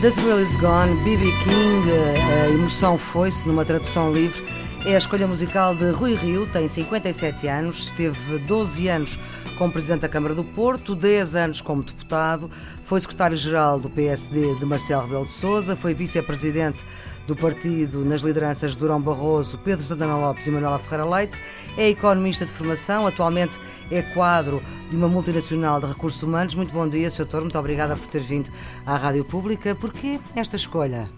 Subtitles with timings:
[0.00, 1.30] The Thrill is Gone, B.B.
[1.44, 4.42] King, a emoção foi-se numa tradução livre.
[4.86, 9.18] É a escolha musical de Rui Rio, tem 57 anos, esteve 12 anos
[9.58, 12.50] como Presidente da Câmara do Porto, 10 anos como deputado,
[12.82, 16.82] foi Secretário-Geral do PSD de Marcelo Rebelo de Sousa, foi Vice-Presidente
[17.30, 21.40] do partido nas lideranças de Durão Barroso, Pedro Santana Lopes e Manuela Ferreira Leite,
[21.76, 23.56] é economista de formação, atualmente
[23.88, 26.56] é quadro de uma multinacional de recursos humanos.
[26.56, 27.18] Muito bom dia, Sr.
[27.18, 28.50] Doutor, muito obrigada por ter vindo
[28.84, 29.76] à Rádio Pública.
[29.76, 31.08] Por que esta escolha?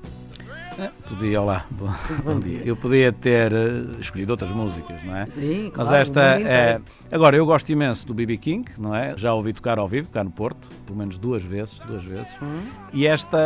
[0.78, 1.90] É, podia, olá, bom,
[2.24, 2.62] bom, dia.
[2.64, 5.26] Eu podia ter uh, escolhido outras músicas, não é?
[5.26, 6.80] Sim, claro, Mas esta é.
[7.10, 9.14] Agora, eu gosto imenso do BB King, não é?
[9.16, 12.32] Já ouvi tocar ao vivo, cá no Porto, pelo menos duas vezes, duas vezes.
[12.40, 12.62] Hum.
[12.92, 13.38] E esta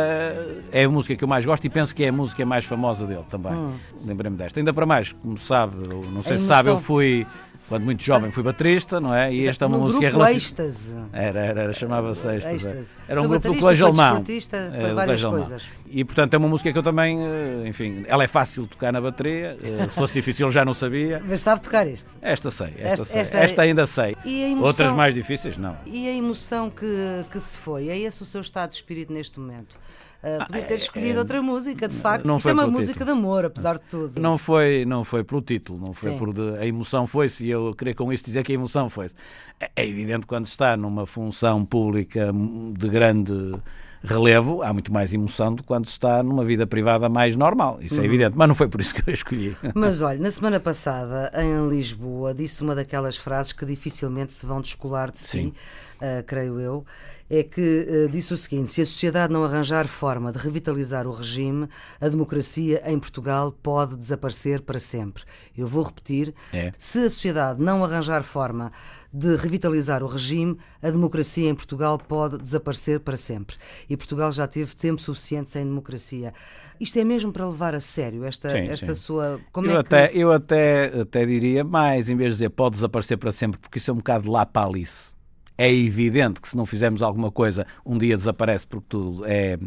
[0.71, 3.05] é a música que eu mais gosto e penso que é a música mais famosa
[3.05, 3.53] dele também.
[3.53, 3.73] Hum.
[4.05, 4.59] Lembrei-me desta.
[4.59, 7.27] Ainda para mais, como sabe, não sei se sabe, eu fui
[7.67, 9.33] quando muito jovem fui baterista, não é?
[9.33, 10.63] E esta é uma música relativa.
[11.11, 12.95] Era, era, era chamava-se Êxtase.
[13.07, 14.23] Era um grupo do colégio alemão.
[14.73, 15.63] É, várias coisas.
[15.89, 18.91] E portanto é uma música que eu também, eh, enfim, ela é fácil de tocar
[18.91, 19.57] na bateria.
[19.61, 21.21] Eh, se fosse difícil já não sabia.
[21.27, 22.13] Mas sabe tocar isto?
[22.21, 23.21] Esta sei, esta, esta sei.
[23.21, 24.15] Esta, esta ainda sei.
[24.25, 25.77] Emoção, Outras mais difíceis, não.
[25.85, 27.89] E a emoção que, que se foi?
[27.89, 29.77] É esse o seu estado de espírito neste momento?
[30.23, 32.25] Uh, podia ter escolhido é, outra música, de facto.
[32.25, 33.05] Não Isto é uma música título.
[33.05, 34.19] de amor, apesar de tudo.
[34.19, 36.17] Não foi, não foi pelo título, não foi Sim.
[36.17, 39.15] por de, a emoção foi-se, e eu queria com isto dizer que a emoção foi-se.
[39.59, 42.31] É, é evidente quando está numa função pública
[42.73, 43.55] de grande
[44.03, 47.79] relevo, há muito mais emoção do que quando está numa vida privada mais normal.
[47.81, 48.05] Isso é uhum.
[48.05, 49.57] evidente, mas não foi por isso que eu escolhi.
[49.75, 54.61] Mas olha, na semana passada, em Lisboa, disse uma daquelas frases que dificilmente se vão
[54.61, 55.53] descolar de si,
[55.97, 56.85] uh, creio eu,
[57.29, 61.11] é que uh, disse o seguinte: se a sociedade não arranjar forma de revitalizar o
[61.11, 61.67] regime,
[61.99, 65.23] a democracia em Portugal pode desaparecer para sempre.
[65.57, 66.71] Eu vou repetir: é.
[66.77, 68.71] se a sociedade não arranjar forma
[69.11, 73.55] de revitalizar o regime, a democracia em Portugal pode desaparecer para sempre.
[73.89, 76.33] E Portugal já teve tempo suficiente sem democracia.
[76.79, 79.01] Isto é mesmo para levar a sério esta, sim, esta sim.
[79.01, 79.39] sua.
[79.51, 80.19] Como eu, é até, que...
[80.19, 83.89] eu até, até diria mais, em vez de dizer pode desaparecer para sempre, porque isso
[83.89, 85.16] é um bocado de lá para Alice
[85.57, 89.57] é evidente que se não fizermos alguma coisa, um dia desaparece porque tudo é,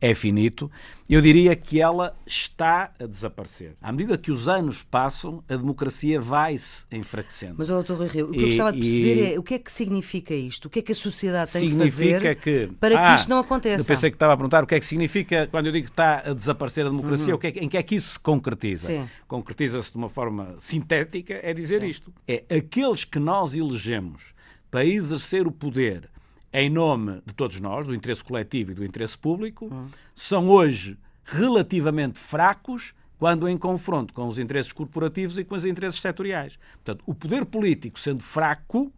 [0.00, 0.70] é finito.
[1.08, 3.76] Eu diria que ela está a desaparecer.
[3.80, 7.54] À medida que os anos passam, a democracia vai-se enfraquecendo.
[7.58, 9.58] Mas, doutor Rui Rio, o que e, eu gostava de perceber é o que é
[9.60, 10.64] que significa isto?
[10.64, 12.68] O que é que a sociedade tem que fazer que...
[12.80, 13.82] para ah, que isto não aconteça?
[13.82, 15.92] Eu pensei que estava a perguntar o que é que significa, quando eu digo que
[15.92, 17.36] está a desaparecer a democracia, uhum.
[17.36, 19.08] o que é, em que é que isso se concretiza?
[19.28, 21.86] Concretiza-se de uma forma sintética, é dizer Sim.
[21.86, 22.12] isto.
[22.26, 24.35] É aqueles que nós elegemos
[24.76, 26.10] para exercer o poder
[26.52, 29.70] em nome de todos nós, do interesse coletivo e do interesse público,
[30.14, 35.98] são hoje relativamente fracos quando em confronto com os interesses corporativos e com os interesses
[35.98, 36.58] setoriais.
[36.74, 38.92] Portanto, o poder político, sendo fraco,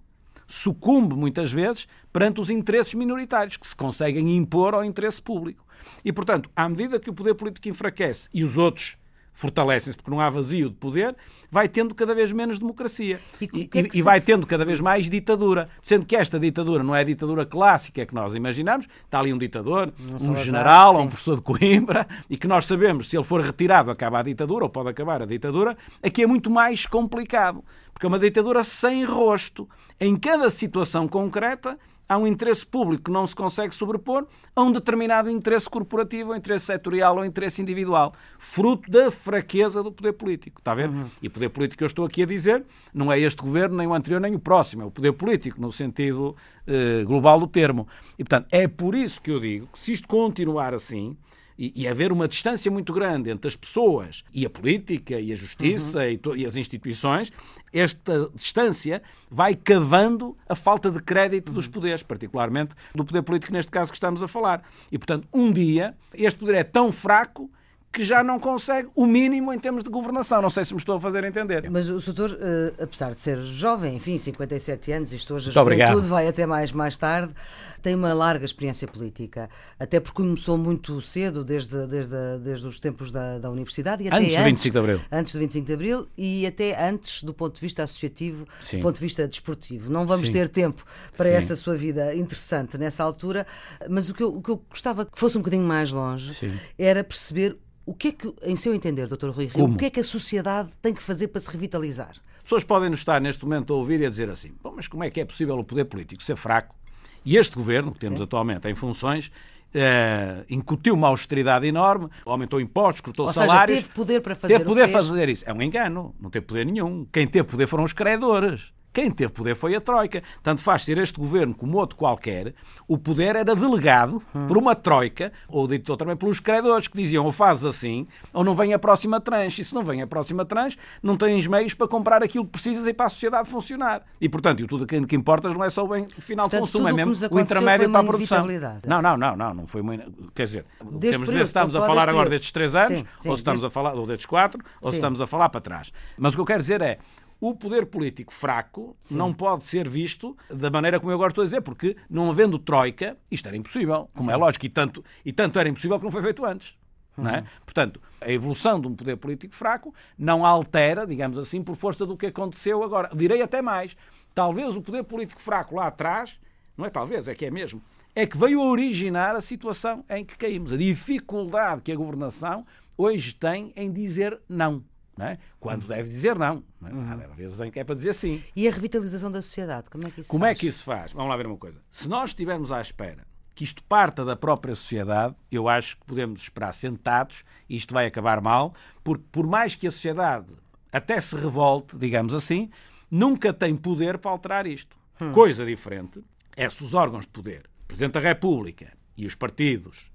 [0.48, 5.64] sucumbe muitas vezes perante os interesses minoritários que se conseguem impor ao interesse público.
[6.04, 8.97] E, portanto, à medida que o poder político enfraquece e os outros
[9.38, 11.14] fortalecem-se porque não há vazio de poder,
[11.48, 13.20] vai tendo cada vez menos democracia.
[13.40, 15.68] E, e, é e vai tendo cada vez mais ditadura.
[15.80, 19.38] Sendo que esta ditadura não é a ditadura clássica que nós imaginamos, está ali um
[19.38, 23.40] ditador, um general ou um professor de Coimbra, e que nós sabemos se ele for
[23.40, 27.64] retirado acaba a ditadura, ou pode acabar a ditadura, aqui é muito mais complicado.
[27.92, 29.68] Porque é uma ditadura sem rosto.
[30.00, 34.26] Em cada situação concreta, há um interesse público que não se consegue sobrepor
[34.56, 39.92] a um determinado interesse corporativo, ou interesse setorial ou interesse individual, fruto da fraqueza do
[39.92, 40.60] poder político.
[40.60, 40.88] Está a ver?
[40.88, 41.06] Uhum.
[41.22, 43.94] E poder político que eu estou aqui a dizer não é este governo, nem o
[43.94, 46.34] anterior, nem o próximo, é o poder político, no sentido
[46.66, 47.86] uh, global do termo.
[48.18, 51.16] E, portanto, é por isso que eu digo que se isto continuar assim,
[51.58, 55.36] e, e, haver uma distância muito grande entre as pessoas e a política e a
[55.36, 56.36] justiça uhum.
[56.36, 57.32] e, e, as instituições,
[57.72, 61.54] esta distância vai cavando a falta de crédito uhum.
[61.54, 64.62] dos poderes, particularmente do poder político, neste caso que estamos a falar.
[64.92, 67.50] E, portanto, um dia este poder é tão fraco
[67.92, 70.42] que já não consegue o mínimo em termos de governação.
[70.42, 71.68] Não sei se me estou a fazer entender.
[71.70, 76.06] Mas o doutor, uh, apesar de ser jovem, enfim, 57 anos, isto hoje a juventude
[76.06, 77.32] vai até mais, mais tarde,
[77.80, 79.48] tem uma larga experiência política,
[79.78, 84.04] até porque começou muito cedo, desde, desde, desde os tempos da, da universidade.
[84.04, 85.00] E até antes do 25 de Abril.
[85.10, 88.78] Antes do 25 de Abril e até antes do ponto de vista associativo, Sim.
[88.78, 89.90] do ponto de vista desportivo.
[89.90, 90.34] Não vamos Sim.
[90.34, 90.84] ter tempo
[91.16, 91.34] para Sim.
[91.34, 93.46] essa sua vida interessante nessa altura,
[93.88, 97.02] mas o que eu, o que eu gostava que fosse um bocadinho mais longe era
[97.02, 97.56] perceber
[97.88, 99.30] o que é que, em seu entender, Dr.
[99.30, 99.74] Rui Rio, Como?
[99.74, 102.12] o que é que a sociedade tem que fazer para se revitalizar?
[102.42, 105.04] Pessoas podem nos estar neste momento a ouvir e a dizer assim: Bom, mas como
[105.04, 106.76] é que é possível o poder político ser fraco?
[107.24, 108.24] E este governo, que temos Sim.
[108.24, 109.30] atualmente em funções,
[109.68, 113.80] Uh, incutiu uma austeridade enorme, aumentou impostos, cortou Ou salários.
[113.80, 115.44] Seja, teve poder para fazer teve poder fazer isso.
[115.46, 117.06] É um engano, não teve poder nenhum.
[117.12, 118.72] Quem teve poder foram os credores.
[118.92, 120.22] Quem teve poder foi a Troika.
[120.42, 122.54] Tanto faz ser este governo como outro qualquer,
[122.86, 124.46] o poder era delegado hum.
[124.46, 128.54] por uma Troika, ou dito também pelos credores, que diziam ou fazes assim, ou não
[128.54, 129.62] vem a próxima tranche.
[129.62, 132.86] E se não vem a próxima tranche, não tens meios para comprar aquilo que precisas
[132.86, 134.02] e para a sociedade funcionar.
[134.20, 136.88] E, portanto, tudo aquilo que importa não é só o bem final portanto, de consumo,
[136.88, 138.46] é mesmo o intermédio para a produção.
[138.86, 140.10] Não, não, não, não, não foi muito.
[140.34, 143.06] Quer dizer, Desde temos de ver se estamos a falar agora destes três anos, sim,
[143.18, 145.60] sim, ou se estamos a falar, ou destes quatro, ou se estamos a falar para
[145.60, 145.92] trás.
[146.16, 146.98] Mas o que eu quero dizer é
[147.40, 149.16] o poder político fraco Sim.
[149.16, 152.58] não pode ser visto da maneira como eu agora estou a dizer, porque não havendo
[152.58, 154.40] troika, isto era impossível, como é Sim.
[154.40, 156.76] é lógico, e tanto, e tanto era impossível que não foi feito antes.
[157.16, 157.38] Não é?
[157.38, 157.44] Uhum.
[157.64, 162.16] Portanto, a evolução de um poder político fraco não altera, digamos assim, por força do
[162.16, 163.10] que aconteceu agora.
[163.14, 163.96] Direi até mais.
[164.32, 166.38] Talvez o poder político fraco lá atrás,
[166.76, 167.82] não é talvez, é que é mesmo,
[168.14, 170.72] é que veio a originar a situação em que caímos.
[170.72, 172.64] A dificuldade que a governação
[172.96, 174.84] hoje tem em dizer não.
[175.20, 175.38] É?
[175.58, 176.62] Quando deve dizer não.
[176.80, 176.92] não é?
[176.92, 177.12] Uhum.
[177.12, 178.42] Há vezes em que é para dizer sim.
[178.54, 180.56] E a revitalização da sociedade, como é que isso Como é faz?
[180.56, 181.12] é que isso faz?
[181.12, 181.80] Vamos lá ver uma coisa.
[181.90, 186.42] Se nós estivermos à espera que isto parta da própria sociedade, eu acho que podemos
[186.42, 188.72] esperar sentados e isto vai acabar mal,
[189.02, 190.54] porque por mais que a sociedade
[190.92, 192.70] até se revolte, digamos assim,
[193.10, 194.96] nunca tem poder para alterar isto.
[195.20, 195.32] Hum.
[195.32, 196.22] Coisa diferente
[196.56, 200.10] é se os órgãos de poder, Presidente da República e os partidos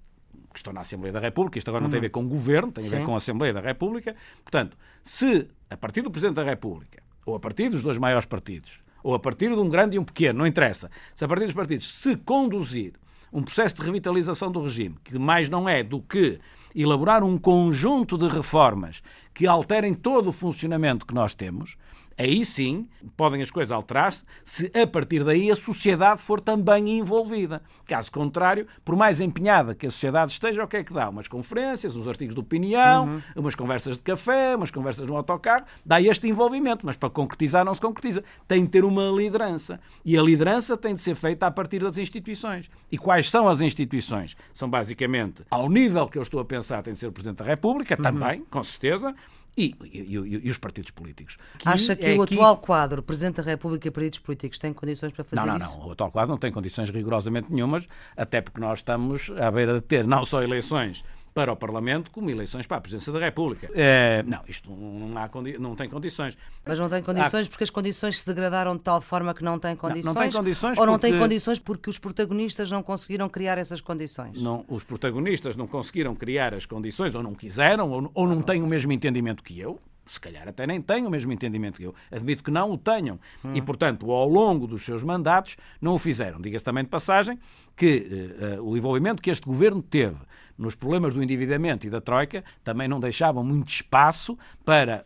[0.54, 1.92] que estão na Assembleia da República, isto agora não uhum.
[1.92, 4.16] tem a ver com o Governo, tem a ver com a Assembleia da República.
[4.44, 8.80] Portanto, se a partir do Presidente da República, ou a partir dos dois maiores partidos,
[9.04, 11.54] ou a partir de um grande e um pequeno, não interessa, se a partir dos
[11.54, 12.94] partidos se conduzir
[13.34, 16.40] um processo de revitalização do regime, que mais não é do que
[16.76, 19.02] elaborar um conjunto de reformas
[19.34, 21.76] que alterem todo o funcionamento que nós temos,
[22.18, 27.62] aí sim podem as coisas alterar-se se a partir daí a sociedade for também envolvida.
[27.86, 31.10] Caso contrário, por mais empenhada que a sociedade esteja, o que é que dá?
[31.10, 33.22] Umas conferências, uns artigos de opinião, uhum.
[33.36, 37.74] umas conversas de café, umas conversas no autocarro, dá este envolvimento, mas para concretizar não
[37.74, 38.24] se concretiza.
[38.48, 39.80] Tem de ter uma liderança.
[40.04, 42.70] E a liderança tem de ser feita a partir das instituições.
[42.92, 44.36] E quais são as instituições?
[44.54, 47.46] São basicamente, ao nível que eu estou a pensar, tem de ser o Presidente da
[47.46, 48.02] República, uhum.
[48.02, 49.14] também, com certeza,
[49.58, 50.14] e, e,
[50.46, 51.38] e, os partidos políticos.
[51.60, 52.66] Que Acha que é o atual que...
[52.66, 55.74] quadro, Presidente da República e partidos políticos, tem condições para fazer não, não, isso?
[55.74, 55.88] Não, não.
[55.88, 59.82] O atual quadro não tem condições rigorosamente nenhumas, até porque nós estamos à beira de
[59.82, 63.70] ter não só eleições para o Parlamento como eleições para a Presidência da República.
[63.74, 66.38] É, não, isto não, há, não tem condições.
[66.66, 67.50] Mas não tem condições há...
[67.50, 70.06] porque as condições se degradaram de tal forma que não tem condições?
[70.06, 71.12] Não, não tem condições Ou não porque...
[71.12, 74.40] tem condições porque os protagonistas não conseguiram criar essas condições?
[74.42, 78.62] Não, os protagonistas não conseguiram criar as condições, ou não quiseram, ou, ou não têm
[78.62, 81.96] o mesmo entendimento que eu, se calhar até nem têm o mesmo entendimento que eu.
[82.12, 83.20] Admito que não o tenham.
[83.44, 83.52] Hum.
[83.56, 86.42] E, portanto, ao longo dos seus mandatos, não o fizeram.
[86.42, 87.40] Diga-se também de passagem
[87.76, 90.18] que uh, uh, o envolvimento que este governo teve
[90.64, 95.06] nos problemas do endividamento e da Troika também não deixava muito espaço para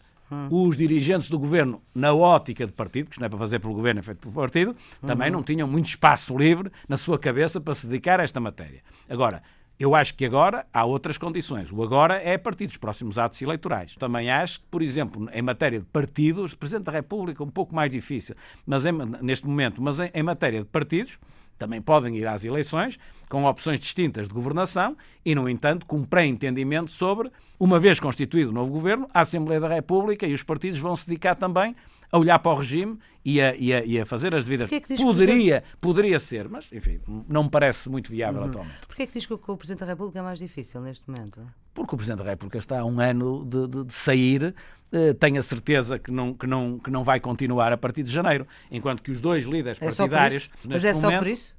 [0.49, 3.73] os dirigentes do governo, na ótica de partido, que isto não é para fazer pelo
[3.73, 7.73] governo, é feito pelo partido, também não tinham muito espaço livre na sua cabeça para
[7.73, 8.81] se dedicar a esta matéria.
[9.09, 9.41] Agora,
[9.79, 11.71] eu acho que agora há outras condições.
[11.71, 13.95] O agora é a partir dos próximos atos eleitorais.
[13.95, 17.49] Também acho que, por exemplo, em matéria de partidos, o Presidente da República é um
[17.49, 18.35] pouco mais difícil,
[18.65, 21.19] mas em, neste momento, mas em, em matéria de partidos,
[21.57, 22.97] também podem ir às eleições
[23.29, 24.95] com opções distintas de governação
[25.25, 29.67] e, no entanto, com pré-entendimento sobre, uma vez constituído o novo governo, a Assembleia da
[29.67, 31.75] República e os partidos vão se dedicar também
[32.11, 34.71] a olhar para o regime e a, e a, e a fazer as devidas.
[34.71, 38.49] É poderia, poderia ser, mas enfim, não me parece muito viável uhum.
[38.49, 38.87] atualmente.
[38.87, 41.09] Porquê é que diz que o, que o Presidente da República é mais difícil neste
[41.09, 41.41] momento?
[41.73, 44.55] Porque o Presidente da República está há um ano de, de, de sair,
[44.91, 48.11] eh, tenho a certeza que não, que, não, que não vai continuar a partir de
[48.11, 50.49] janeiro, enquanto que os dois líderes é partidários.
[50.67, 51.55] Mas é só por isso?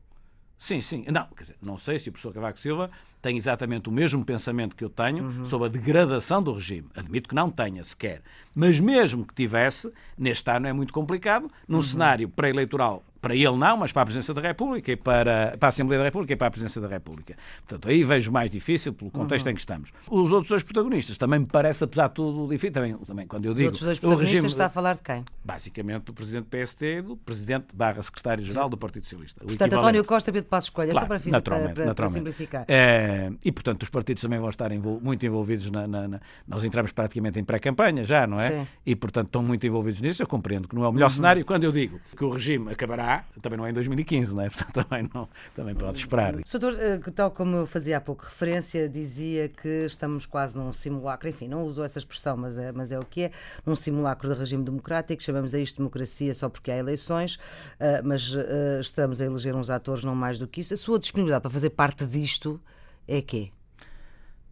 [0.59, 1.05] Sim, sim.
[1.13, 2.91] Não, quer dizer, não sei se o professor Cavaco Silva
[3.21, 5.47] tem exatamente o mesmo pensamento que eu tenho uhum.
[5.47, 6.89] sobre a degradação do regime.
[6.95, 8.23] Admito que não tenha sequer.
[8.55, 11.83] Mas mesmo que tivesse, neste ano é muito complicado, num uhum.
[11.83, 15.71] cenário pré-eleitoral para ele não, mas para a Presidência da República e para, para a
[15.71, 17.37] Assembleia da República e para a Presidência da República.
[17.67, 19.53] Portanto, aí vejo mais difícil pelo contexto uhum.
[19.53, 19.93] em que estamos.
[20.09, 22.73] Os outros dois protagonistas também me parece, apesar de tudo, difícil.
[22.73, 23.73] Também, também quando eu digo.
[23.73, 25.25] Os outros dois protagonistas regime, está a falar de quem?
[25.45, 29.45] Basicamente do Presidente do PST e do Presidente barra Secretário-Geral do Partido Socialista.
[29.45, 32.65] Portanto, António Costa Pedro Passos Coelho, claro, é só para, para, para simplificar.
[32.69, 33.08] É,
[33.45, 36.93] e, portanto, os partidos também vão estar envol muito envolvidos na, na, na, Nós entramos
[36.93, 38.61] praticamente em pré-campanha já, não é?
[38.61, 38.67] Sim.
[38.85, 40.23] E, portanto, estão muito envolvidos nisso.
[40.23, 41.17] Eu compreendo que não é o melhor uhum.
[41.17, 41.45] cenário.
[41.45, 44.51] Quando eu digo que o regime acabará, também não é em 2015, não é?
[44.59, 46.35] Portanto, também, não, também pode esperar.
[46.35, 51.29] Doutor, eh, tal como eu fazia há pouco referência, dizia que estamos quase num simulacro,
[51.29, 53.31] enfim, não usou essa expressão, mas é, mas é o que é,
[53.65, 57.39] num simulacro de regime democrático, chamamos a isto democracia só porque há eleições,
[57.79, 60.75] eh, mas eh, estamos a eleger uns atores não mais do que isso.
[60.75, 62.61] A sua disponibilidade para fazer parte disto
[63.09, 63.51] é quê?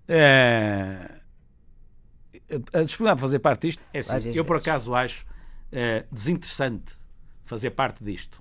[0.08, 1.20] É...
[2.72, 5.26] A disponibilidade para fazer parte disto é assim, eu por acaso acho
[5.70, 6.96] é, desinteressante
[7.44, 8.40] fazer parte disto.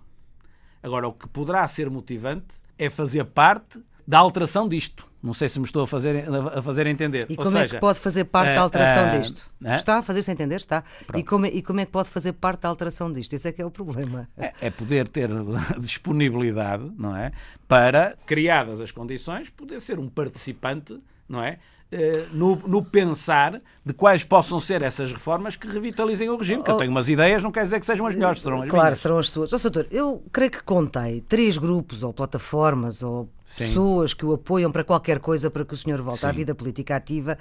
[0.82, 5.08] Agora, o que poderá ser motivante é fazer parte da alteração disto.
[5.26, 7.26] Não sei se me estou a fazer, a fazer entender.
[7.28, 9.40] E Ou como seja, é que pode fazer parte da alteração uh, disto?
[9.60, 10.58] Uh, está a fazer-se entender?
[10.58, 10.84] Está.
[11.16, 13.34] E como, é, e como, é que pode fazer parte da alteração disto?
[13.34, 14.30] Esse é que é o problema.
[14.38, 15.28] É, é poder ter
[15.82, 17.32] disponibilidade, não é?
[17.68, 21.58] Para, criadas as condições, poder ser um participante, não é?
[21.92, 26.64] Eh, no, no, pensar de quais possam ser essas reformas que revitalizem o regime.
[26.64, 28.70] Que eu oh, tenho umas ideias, não quer dizer que sejam as melhores, serão as
[28.70, 29.00] Claro, minhas.
[29.00, 29.54] serão as suas.
[29.54, 33.68] Oh, doutor, eu creio que contei três grupos ou plataformas ou Sim.
[33.68, 36.28] pessoas que o apoiam para qualquer coisa para que o senhor volte Sim.
[36.28, 37.38] à vida política ativa.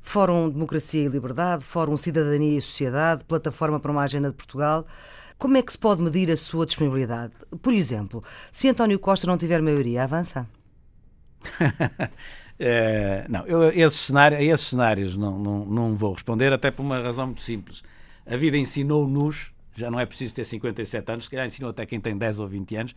[0.00, 4.86] Fórum Democracia e Liberdade, Fórum Cidadania e Sociedade, Plataforma para uma Agenda de Portugal.
[5.36, 7.32] Como é que se pode medir a sua disponibilidade?
[7.60, 10.48] Por exemplo, se António Costa não tiver maioria, avança?
[12.58, 16.82] É, não, eu, esse cenário, a esses cenários não, não, não vou responder, até por
[16.82, 17.82] uma razão muito simples.
[18.26, 22.00] A vida ensinou-nos, já não é preciso ter 57 anos, se calhar ensinou até quem
[22.00, 22.94] tem 10 ou 20 anos,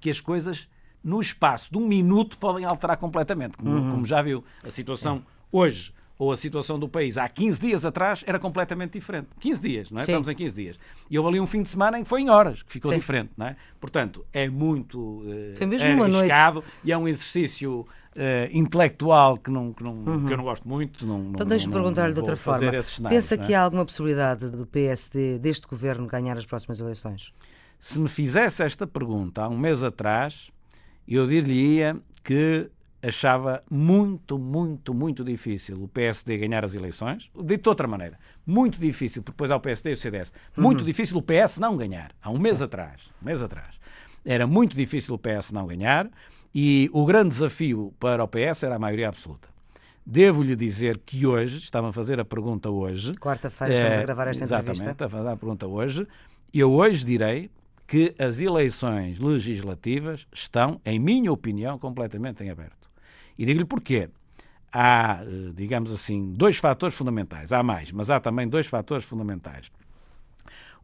[0.00, 0.66] que as coisas
[1.04, 3.58] no espaço de um minuto podem alterar completamente.
[3.58, 3.90] Como, uhum.
[3.90, 5.20] como já viu, a situação é.
[5.50, 9.28] hoje ou a situação do país há 15 dias atrás era completamente diferente.
[9.40, 10.04] 15 dias, não é?
[10.04, 10.12] Sim.
[10.12, 10.78] Estamos em 15 dias.
[11.10, 12.98] E houve ali um fim de semana em que foi em horas que ficou Sim.
[12.98, 13.56] diferente, não é?
[13.80, 17.84] Portanto, é muito uh, arriscado e é um exercício
[18.16, 20.26] uh, intelectual que, não, que, não, uhum.
[20.26, 21.06] que eu não gosto muito.
[21.06, 22.70] Não, então deixe-me perguntar-lhe de outra forma.
[23.08, 23.38] Pensa é?
[23.38, 27.32] que há alguma possibilidade do PSD, deste governo, ganhar as próximas eleições?
[27.78, 30.50] Se me fizesse esta pergunta há um mês atrás,
[31.06, 32.70] eu dir-lhe-ia que
[33.02, 37.28] achava muito, muito, muito difícil o PSD ganhar as eleições.
[37.34, 38.16] Dito de outra maneira,
[38.46, 40.86] muito difícil, porque depois há o PSD e o CDS, muito uhum.
[40.86, 42.12] difícil o PS não ganhar.
[42.22, 42.64] Há um mês Sim.
[42.64, 43.80] atrás, um mês atrás.
[44.24, 46.08] Era muito difícil o PS não ganhar
[46.54, 49.48] e o grande desafio para o PS era a maioria absoluta.
[50.04, 53.14] Devo-lhe dizer que hoje, estava a fazer a pergunta hoje.
[53.14, 54.84] Quarta-feira, estamos a eh, gravar esta exatamente, entrevista.
[54.84, 56.06] Exatamente, a fazer a pergunta hoje.
[56.52, 57.50] Eu hoje direi
[57.86, 62.90] que as eleições legislativas estão, em minha opinião, completamente em aberto.
[63.38, 64.10] E digo-lhe porquê.
[64.72, 67.52] Há, eh, digamos assim, dois fatores fundamentais.
[67.52, 69.70] Há mais, mas há também dois fatores fundamentais.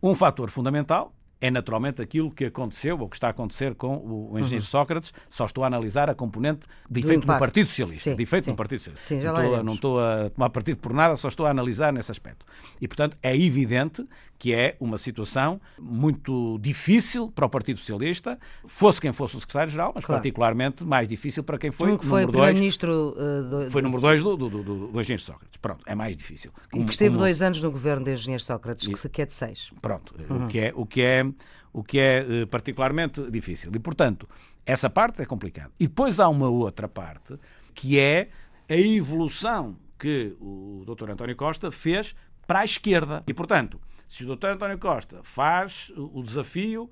[0.00, 4.38] Um fator fundamental é naturalmente aquilo que aconteceu ou que está a acontecer com o
[4.38, 4.70] engenheiro uhum.
[4.70, 5.12] Sócrates.
[5.28, 8.10] Só estou a analisar a componente de efeito no Partido Socialista.
[8.10, 8.50] Sim, de efeito sim.
[8.50, 9.06] no Partido Socialista.
[9.06, 11.92] Sim, já não, estou, não estou a tomar partido por nada, só estou a analisar
[11.92, 12.44] nesse aspecto.
[12.80, 14.04] E, portanto, é evidente
[14.38, 19.92] que é uma situação muito difícil para o Partido Socialista, fosse quem fosse o secretário-geral,
[19.94, 20.20] mas claro.
[20.20, 24.36] particularmente mais difícil para quem foi, que foi o primeiro-ministro uh, Foi número 2 do,
[24.36, 25.56] do, do, do, engenheiro Sócrates.
[25.60, 26.52] Pronto, é mais difícil.
[26.72, 27.20] E que esteve como...
[27.20, 29.72] dois anos no governo do engenheiro Sócrates, que, que é de seis.
[29.82, 30.44] Pronto, uhum.
[30.44, 30.72] o que é...
[30.76, 31.27] O que é
[31.72, 33.70] o que é eh, particularmente difícil.
[33.74, 34.28] E, portanto,
[34.64, 35.72] essa parte é complicada.
[35.78, 37.38] E depois há uma outra parte,
[37.74, 38.28] que é
[38.68, 41.10] a evolução que o Dr.
[41.10, 42.14] António Costa fez
[42.46, 43.22] para a esquerda.
[43.26, 44.48] E, portanto, se o Dr.
[44.48, 46.84] António Costa faz o desafio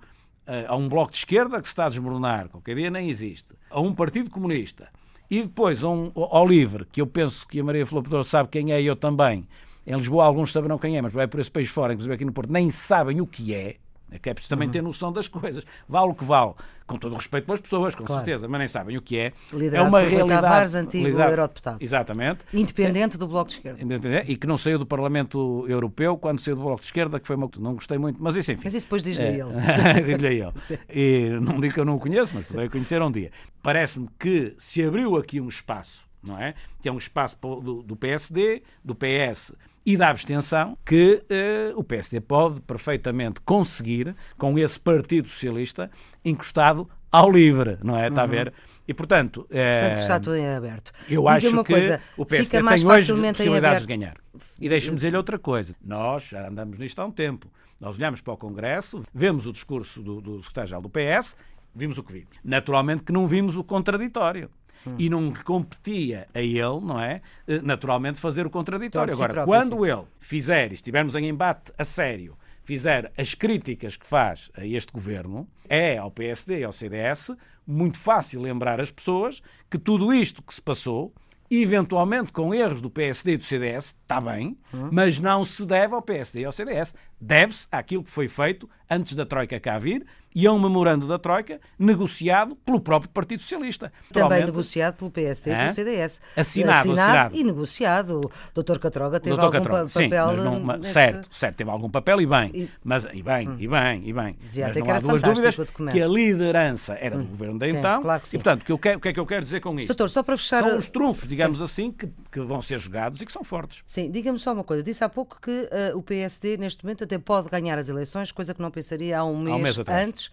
[0.46, 3.54] uh, a um bloco de esquerda que se está a desmoronar, qualquer dia nem existe,
[3.70, 4.88] a um partido comunista
[5.30, 8.72] e depois a um, ao LIVRE, que eu penso que a Maria Flor sabe quem
[8.72, 9.46] é e eu também.
[9.86, 12.32] Em Lisboa alguns saberão quem é, mas vai por esse país fora, inclusive aqui no
[12.32, 13.76] Porto, nem sabem o que é.
[14.10, 14.72] É que é preciso também uhum.
[14.72, 15.64] ter noção das coisas.
[15.88, 16.54] Vale o que vale,
[16.86, 18.24] com todo o respeito pelas pessoas, com claro.
[18.24, 19.32] certeza, mas nem sabem o que é.
[19.52, 20.42] Liderado é uma realidade.
[20.42, 21.78] Tavares, antigo liderado, eurodeputado.
[21.80, 22.44] Exatamente.
[22.54, 24.24] Independente do Bloco de Esquerda.
[24.26, 27.34] E que não saiu do Parlamento Europeu quando saiu do Bloco de Esquerda, que foi
[27.34, 27.50] uma.
[27.58, 28.62] Não gostei muito, mas isso enfim.
[28.64, 29.50] Mas isso depois diz-lhe é, ele.
[30.06, 30.52] diz-lhe a ele.
[30.88, 33.32] e não digo que eu não o conheço, mas poderei conhecer um dia.
[33.60, 36.54] Parece-me que se abriu aqui um espaço, não é?
[36.80, 39.52] Que é um espaço do, do PSD, do PS
[39.86, 45.88] e da abstenção que uh, o PSD pode perfeitamente conseguir com esse Partido Socialista
[46.24, 48.08] encostado ao livre, não é?
[48.08, 48.28] Está uhum.
[48.28, 48.52] a ver?
[48.88, 49.46] E, portanto...
[49.50, 50.92] Eh, portanto, está tudo em aberto.
[51.08, 54.16] Eu Diga acho que coisa, o PSD mais tem hoje possibilidades de ganhar.
[54.60, 55.74] E deixe-me dizer-lhe outra coisa.
[55.84, 57.50] Nós já andamos nisto há um tempo.
[57.80, 61.36] Nós olhamos para o Congresso, vemos o discurso do, do secretário-geral do PS,
[61.74, 62.38] vimos o que vimos.
[62.44, 64.50] Naturalmente que não vimos o contraditório
[64.86, 64.94] hum.
[64.98, 67.20] e não competia a ele, não é?
[67.46, 69.12] Eh, naturalmente fazer o contraditório.
[69.14, 74.50] Agora, quando ele fizer, e estivermos em embate a sério, fizer as críticas que faz
[74.56, 77.30] a este governo, é ao PSD e ao CDS
[77.66, 81.12] muito fácil lembrar as pessoas que tudo isto que se passou
[81.50, 84.88] eventualmente com erros do PSD e do CDS, está bem, hum.
[84.90, 86.94] mas não se deve ao PSD e ao CDS.
[87.20, 90.06] Deve-se àquilo que foi feito antes da Troika cá vir
[90.36, 93.90] e a um memorando da Troika negociado pelo próprio Partido Socialista.
[94.12, 96.20] Também negociado pelo PSD e pelo CDS.
[96.36, 97.36] Assinado, assinado, assinado.
[97.36, 98.20] e negociado.
[98.54, 98.78] O Dr.
[98.78, 99.88] Catroga teve algum Catroga, papel...
[99.88, 100.92] Sim, não, nesse...
[100.92, 102.50] certo, certo, teve algum papel e bem.
[102.52, 103.56] E, mas, e bem, hum.
[103.58, 104.36] e bem, e bem.
[104.44, 105.56] Dizia mas não há duas dúvidas
[105.90, 107.28] que a liderança era do hum.
[107.28, 108.02] governo sim, então.
[108.02, 108.36] Claro que sim.
[108.36, 109.88] E, portanto, o que, eu quero, o que é que eu quero dizer com isto?
[109.88, 110.62] Doutor, só para fechar...
[110.62, 111.64] São os trunfos, digamos sim.
[111.64, 113.82] assim, que, que vão ser jogados e que são fortes.
[113.86, 114.82] Sim, diga-me só uma coisa.
[114.82, 118.52] Disse há pouco que uh, o PSD, neste momento, até pode ganhar as eleições, coisa
[118.52, 120.30] que não pensaria há um mês, há um mês antes.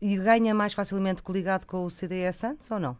[0.00, 2.98] E ganha mais facilmente coligado com o CDS antes ou não?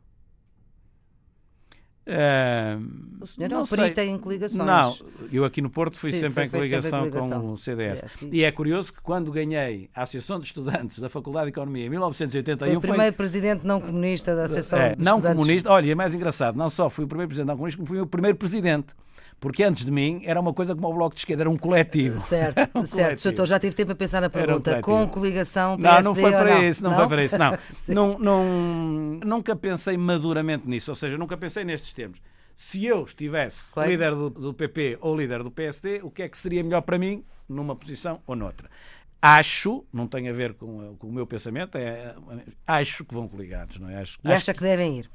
[2.06, 4.64] Uh, o senhor é um perito em coligações.
[4.64, 4.96] Não,
[5.32, 8.02] eu aqui no Porto fui, Sim, sempre, em coligação sempre em coligação com o CDS.
[8.04, 11.86] É, e é curioso que quando ganhei a Associação de Estudantes da Faculdade de Economia
[11.86, 12.68] em 1981...
[12.68, 13.16] Foi o primeiro foi...
[13.16, 15.40] presidente não comunista da Associação é, de Não Estudantes.
[15.40, 18.00] comunista, olha, é mais engraçado, não só fui o primeiro presidente não comunista, como fui
[18.00, 18.94] o primeiro presidente
[19.38, 22.18] porque antes de mim era uma coisa como o Bloco de Esquerda, era um coletivo.
[22.18, 23.00] Certo, um certo.
[23.00, 23.22] Coletivo.
[23.24, 24.78] Doutor, já tive tempo a pensar na pergunta.
[24.78, 26.64] Um com coligação PSD Não, não foi para não?
[26.64, 27.58] isso, não, não, foi para isso, não.
[27.88, 28.44] não, não.
[29.24, 32.20] Nunca pensei maduramente nisso, ou seja, nunca pensei nestes termos.
[32.54, 36.38] Se eu estivesse líder do, do PP ou líder do PSD, o que é que
[36.38, 38.68] seria melhor para mim numa posição ou noutra?
[39.20, 42.14] acho, não tem a ver com, com, o meu pensamento, é,
[42.66, 44.00] acho que vão coligados, não é?
[44.00, 44.58] Acho, e acha que...
[44.58, 45.10] que devem ir?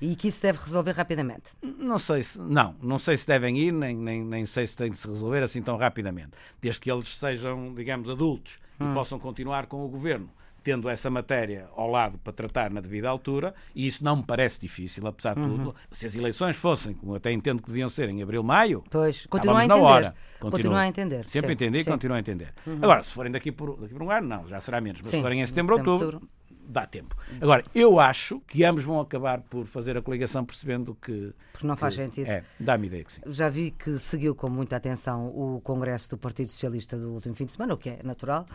[0.00, 1.52] E que isso deve resolver rapidamente?
[1.62, 4.90] Não sei se, não, não sei se devem ir, nem, nem, nem sei se tem
[4.90, 6.30] de se resolver assim tão rapidamente.
[6.60, 8.90] Desde que eles sejam, digamos, adultos hum.
[8.90, 10.28] e possam continuar com o governo
[10.64, 14.58] tendo essa matéria ao lado para tratar na devida altura, e isso não me parece
[14.58, 15.58] difícil, apesar de uhum.
[15.58, 15.74] tudo.
[15.90, 19.60] Se as eleições fossem, como até entendo que deviam ser em abril, maio, pois, continua
[19.60, 19.80] a entender.
[19.80, 20.14] Na hora.
[20.40, 21.28] Continua a entender.
[21.28, 22.54] Sempre entendi e continuo a entender.
[22.66, 22.78] Uhum.
[22.80, 25.02] Agora, se forem daqui por, daqui por um ano, não, já será menos.
[25.02, 25.18] Mas Sim.
[25.18, 26.30] se forem em setembro, ou outubro, outubro
[26.66, 27.16] dá tempo.
[27.40, 31.32] Agora, eu acho que ambos vão acabar por fazer a coligação percebendo que.
[31.52, 32.28] Porque não que, faz sentido.
[32.28, 33.20] É, dá-me ideia que sim.
[33.26, 37.46] Já vi que seguiu com muita atenção o Congresso do Partido Socialista do último fim
[37.46, 38.46] de semana, o que é natural.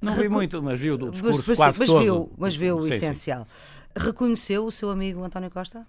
[0.00, 2.02] Não vi muito, mas viu o discurso mas, quase mas, todo.
[2.02, 3.46] Viu, mas viu o sim, essencial.
[3.46, 4.04] Sim.
[4.04, 5.86] Reconheceu o seu amigo António Costa?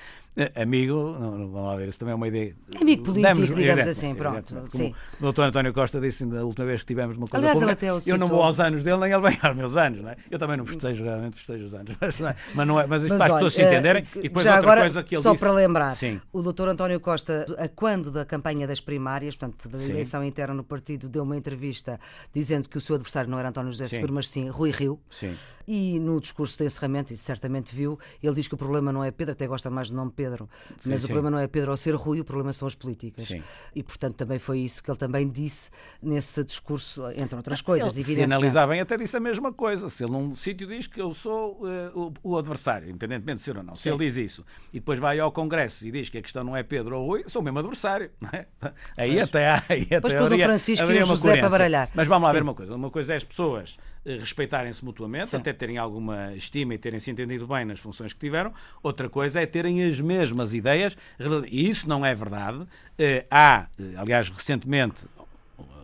[0.54, 2.56] Amigo, não, vamos lá ver, isso também é uma ideia.
[2.80, 4.54] Amigo político, digamos assim, pronto.
[4.54, 4.94] Como sim.
[5.18, 8.16] o doutor António Costa disse da última vez que tivemos uma coisa Aliás, até eu
[8.16, 10.16] não vou aos anos dele, nem ele vem aos meus anos, não é?
[10.30, 13.04] Eu também não festejo, realmente festejo os anos, mas, não é, mas, não é, mas,
[13.04, 14.04] mas para as pessoas se entenderem.
[14.04, 16.20] Uh, e depois outra agora, coisa que ele só disse, para lembrar, sim.
[16.32, 19.92] o doutor António Costa, a quando da campanha das primárias, portanto, da sim.
[19.92, 21.98] eleição interna no partido, deu uma entrevista
[22.32, 25.00] dizendo que o seu adversário não era António José Seguro, mas sim Rui Rio.
[25.10, 25.34] Sim.
[25.66, 29.10] E no discurso de encerramento, e certamente viu, ele diz que o problema não é
[29.10, 30.19] Pedro, até gosta mais do nome Pedro,
[30.84, 33.26] mas o problema não é Pedro ao ser Rui, o problema são as políticas.
[33.26, 33.42] Sim.
[33.74, 35.70] E, portanto, também foi isso que ele também disse
[36.02, 39.88] nesse discurso, entre outras coisas, ele, Se analisar bem, até disse a mesma coisa.
[39.88, 43.56] Se ele num sítio diz que eu sou uh, o, o, adversário, independentemente de ser
[43.56, 43.82] ou não, Sim.
[43.82, 46.56] se ele diz isso e depois vai ao Congresso e diz que a questão não
[46.56, 48.10] é Pedro ou Rui, sou o mesmo adversário.
[48.32, 48.46] É?
[48.96, 49.22] Aí pois.
[49.22, 49.62] até há.
[49.68, 51.90] Aí até pôs o Francisco e o José para baralhar.
[51.94, 52.34] Mas vamos lá Sim.
[52.34, 52.74] ver uma coisa.
[52.76, 55.36] Uma coisa é as pessoas respeitarem-se mutuamente, Sim.
[55.36, 58.52] até terem alguma estima e terem se entendido bem nas funções que tiveram.
[58.82, 60.96] Outra coisa é terem as mesmas ideias,
[61.48, 62.66] e isso não é verdade.
[62.98, 65.04] Eh, há, eh, aliás, recentemente,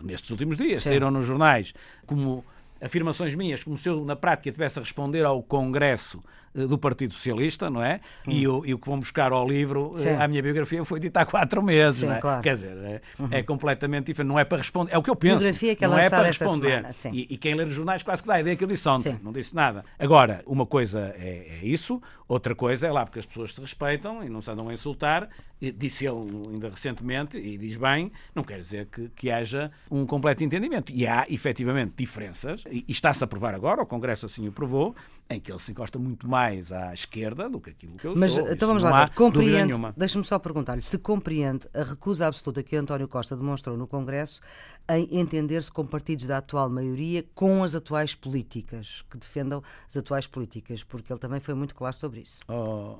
[0.03, 0.91] nestes últimos dias, Sim.
[0.91, 1.75] saíram nos jornais
[2.07, 2.45] como
[2.81, 7.13] afirmações minhas, como se eu na prática tivesse a responder ao Congresso eh, do Partido
[7.13, 8.01] Socialista, não é?
[8.27, 8.31] Hum.
[8.31, 10.09] E, o, e o que vão buscar ao livro, eh, Sim.
[10.11, 12.21] a minha biografia foi dita há quatro meses, Sim, não é?
[12.21, 12.43] Claro.
[12.43, 13.29] Quer dizer, é, uhum.
[13.31, 15.99] é, completamente diferente, não é para responder, é o que eu penso, biografia que não
[15.99, 16.93] é para responder.
[16.93, 18.89] Semana, e, e, quem lê os jornais quase que dá a ideia que eu disse
[18.89, 19.21] ontem, Sim.
[19.23, 19.85] não disse nada.
[19.99, 24.25] Agora, uma coisa é, é, isso, outra coisa é lá porque as pessoas se respeitam
[24.25, 25.29] e não se andam a insultar,
[25.61, 30.45] disse ele ainda recentemente, e diz bem, não quer dizer que, que haja um completo
[30.45, 30.93] entendimento.
[30.93, 34.95] E há, efetivamente, diferenças, e, e está-se a provar agora, o Congresso assim o provou,
[35.29, 38.33] em que ele se encosta muito mais à esquerda do que aquilo que eu Mas,
[38.33, 38.45] sou.
[38.45, 43.09] Mas então vamos lá, compreende, deixa-me só perguntar-lhe, se compreende a recusa absoluta que António
[43.09, 44.41] Costa demonstrou no Congresso
[44.89, 50.27] em entender-se com partidos da atual maioria com as atuais políticas, que defendam as atuais
[50.27, 52.41] políticas, porque ele também foi muito claro sobre isso.
[52.49, 52.99] Oh,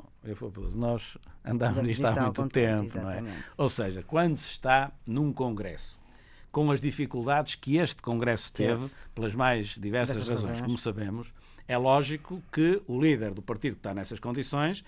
[0.75, 3.23] nós andamos nisto há muito tempo, não é?
[3.57, 5.99] Ou seja, quando se está num Congresso
[6.51, 11.35] com as dificuldades que este Congresso teve, pelas mais diversas razões, razões, como sabemos,
[11.69, 14.85] é lógico que o líder do partido que está nessas condições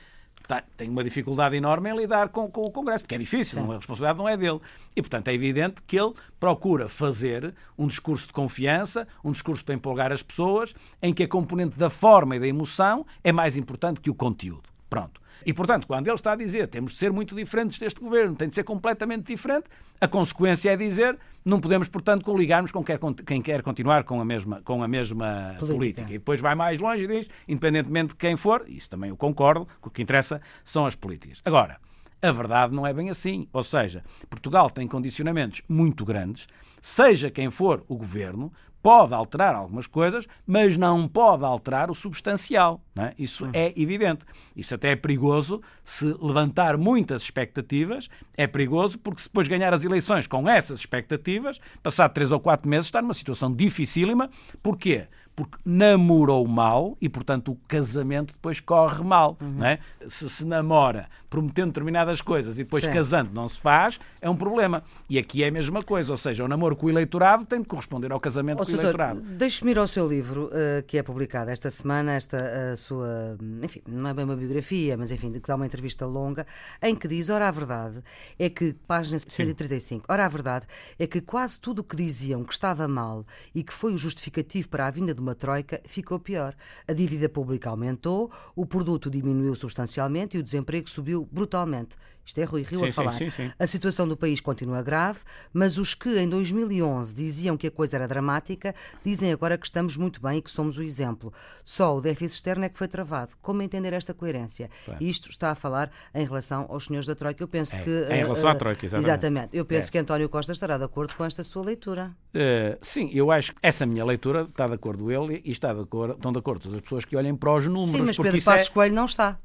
[0.46, 3.70] Tá, tem uma dificuldade enorme em lidar com, com o Congresso, porque é difícil, não,
[3.72, 4.60] a responsabilidade não é dele.
[4.96, 9.74] E, portanto, é evidente que ele procura fazer um discurso de confiança, um discurso para
[9.74, 14.00] empolgar as pessoas, em que a componente da forma e da emoção é mais importante
[14.00, 14.62] que o conteúdo.
[14.88, 15.20] Pronto.
[15.44, 18.48] E, portanto, quando ele está a dizer temos de ser muito diferentes deste governo, tem
[18.48, 19.66] de ser completamente diferente,
[20.00, 22.82] a consequência é dizer não podemos, portanto, coligarmos com
[23.24, 25.76] quem quer continuar com a mesma, com a mesma política.
[25.76, 26.10] política.
[26.10, 29.66] E depois vai mais longe e diz, independentemente de quem for, isso também eu concordo,
[29.82, 31.40] o que interessa são as políticas.
[31.44, 31.78] Agora,
[32.20, 33.48] a verdade não é bem assim.
[33.52, 36.46] Ou seja, Portugal tem condicionamentos muito grandes,
[36.80, 42.80] seja quem for o governo, pode alterar algumas coisas, mas não pode alterar o substancial.
[42.96, 43.12] É?
[43.18, 44.24] Isso é evidente.
[44.56, 48.08] Isso até é perigoso se levantar muitas expectativas.
[48.36, 52.68] É perigoso porque se depois ganhar as eleições com essas expectativas, passado três ou quatro
[52.68, 54.30] meses, está numa situação dificílima.
[54.62, 55.06] Porquê?
[55.38, 59.38] Porque namorou mal e, portanto, o casamento depois corre mal.
[59.40, 59.64] Uhum.
[59.64, 59.78] É?
[60.08, 62.90] Se se namora prometendo determinadas coisas e depois Sim.
[62.90, 64.82] casando não se faz, é um problema.
[65.08, 67.68] E aqui é a mesma coisa, ou seja, o namoro com o eleitorado tem de
[67.68, 69.20] corresponder ao casamento oh, com o eleitorado.
[69.20, 74.08] Deixe-me ir ao seu livro, uh, que é publicado esta semana, esta sua, enfim, não
[74.08, 76.46] é bem uma biografia, mas enfim, que dá uma entrevista longa,
[76.82, 78.02] em que diz, ora a verdade
[78.38, 80.66] é que, página 135, ora a verdade
[80.98, 84.68] é que quase tudo o que diziam que estava mal e que foi o justificativo
[84.68, 86.54] para a vinda de uma troika ficou pior.
[86.86, 91.96] A dívida pública aumentou, o produto diminuiu substancialmente e o desemprego subiu brutalmente.
[92.28, 93.12] Isto é Rui Rio sim, a falar.
[93.12, 97.68] Sim, sim, a situação do país continua grave, mas os que em 2011 diziam que
[97.68, 101.32] a coisa era dramática, dizem agora que estamos muito bem e que somos o exemplo.
[101.64, 103.32] Só o déficit externo é que foi travado.
[103.40, 104.68] Como entender esta coerência?
[104.84, 105.02] Claro.
[105.02, 107.42] Isto está a falar em relação aos senhores da Troika.
[107.42, 107.90] Eu penso é, que.
[107.90, 109.08] Em relação uh, à Troika, exatamente.
[109.08, 109.56] Exatamente.
[109.56, 109.90] Eu penso é.
[109.90, 112.14] que António Costa estará de acordo com esta sua leitura.
[112.34, 115.80] Uh, sim, eu acho que essa minha leitura está de acordo ele e está de
[115.80, 117.90] acordo, estão de acordo todas as pessoas que olhem para os números.
[117.90, 118.70] Sim, mas Pedro Passos é...
[118.70, 119.38] Coelho não está.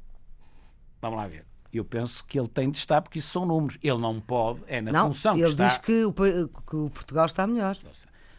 [1.00, 3.78] Vamos lá ver eu penso que ele tem de estar porque isso são números.
[3.82, 5.66] Ele não pode, é na não, função ele que está.
[5.66, 7.76] diz que o, que o Portugal está melhor.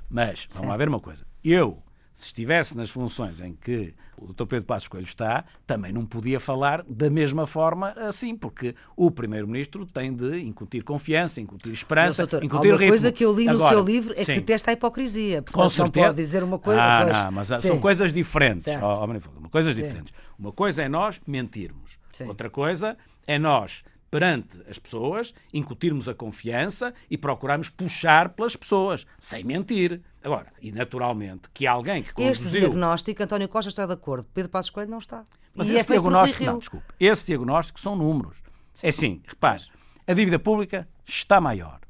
[0.09, 0.69] Mas, vamos Sim.
[0.69, 1.25] lá ver uma coisa.
[1.43, 4.45] Eu, se estivesse nas funções em que o Dr.
[4.45, 9.85] Pedro Passos Coelho está, também não podia falar da mesma forma assim, porque o Primeiro-Ministro
[9.85, 12.87] tem de incutir confiança, incutir esperança, Mas, doutor, incutir ritmo.
[12.87, 14.35] coisa que eu li no Agora, seu livro é sim.
[14.35, 15.41] que detesta a hipocrisia.
[15.41, 16.05] Portanto, Com certeza.
[16.05, 16.81] não pode dizer uma coisa...
[16.81, 17.23] Ah, depois...
[17.23, 17.67] não, mas sim.
[17.67, 18.65] são coisas diferentes.
[18.67, 19.81] Oh, coisas sim.
[19.81, 20.13] diferentes.
[20.39, 21.99] Uma coisa é nós mentirmos.
[22.25, 23.83] Outra coisa é nós
[24.15, 30.01] perante as pessoas, incutirmos a confiança e procurarmos puxar pelas pessoas, sem mentir.
[30.23, 32.31] Agora, e naturalmente, que alguém que conduziu...
[32.31, 35.25] Este diagnóstico, António Costa está de acordo, Pedro Passos Coelho não está.
[35.53, 38.37] Mas e esse é diagnóstico, não, desculpe, esse diagnóstico são números.
[38.81, 39.63] É assim, repare,
[40.07, 41.81] a dívida pública está maior,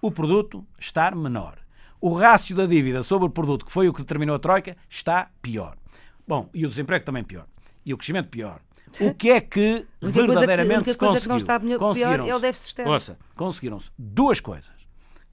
[0.00, 1.58] o produto está menor.
[2.00, 5.30] O rácio da dívida sobre o produto, que foi o que determinou a Troika, está
[5.42, 5.76] pior.
[6.26, 7.46] Bom, e o desemprego também pior.
[7.84, 8.60] E o crescimento pior.
[9.00, 11.22] O que é que verdadeiramente se conseguiu?
[11.22, 12.92] Que não está pior é o déficit externo.
[12.92, 14.72] Ouça, conseguiram-se duas coisas.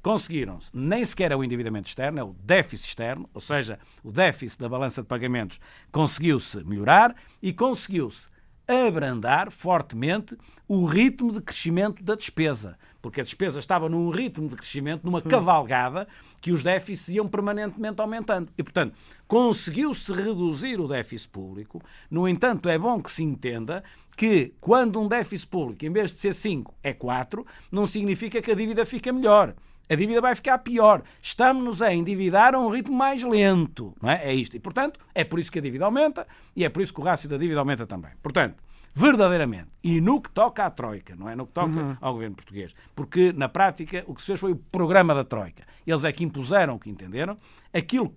[0.02, 4.60] Conseguiram-se nem sequer é o endividamento externo, é o déficit externo, ou seja, o déficit
[4.60, 5.60] da balança de pagamentos
[5.92, 8.31] conseguiu-se melhorar e conseguiu-se
[8.72, 14.56] abrandar fortemente o ritmo de crescimento da despesa, porque a despesa estava num ritmo de
[14.56, 15.24] crescimento, numa hum.
[15.24, 16.08] cavalgada,
[16.40, 18.52] que os déficits iam permanentemente aumentando.
[18.58, 18.96] E, portanto,
[19.28, 21.82] conseguiu-se reduzir o déficit público.
[22.10, 23.84] No entanto, é bom que se entenda
[24.16, 28.52] que quando um déficit público, em vez de ser 5, é 4, não significa que
[28.52, 29.56] a dívida fica melhor
[29.92, 31.04] a dívida vai ficar pior.
[31.22, 33.94] Estamos-nos a endividar a um ritmo mais lento.
[34.02, 34.30] Não é?
[34.30, 34.56] é isto.
[34.56, 36.26] E, portanto, é por isso que a dívida aumenta
[36.56, 38.12] e é por isso que o rácio da dívida aumenta também.
[38.24, 38.56] Portanto,
[38.94, 41.98] verdadeiramente, e no que toca à Troika, não é no que toca uhum.
[42.00, 45.64] ao governo português, porque na prática o que se fez foi o programa da Troika.
[45.86, 47.38] Eles é que impuseram o que entenderam.
[47.74, 48.16] Aquilo,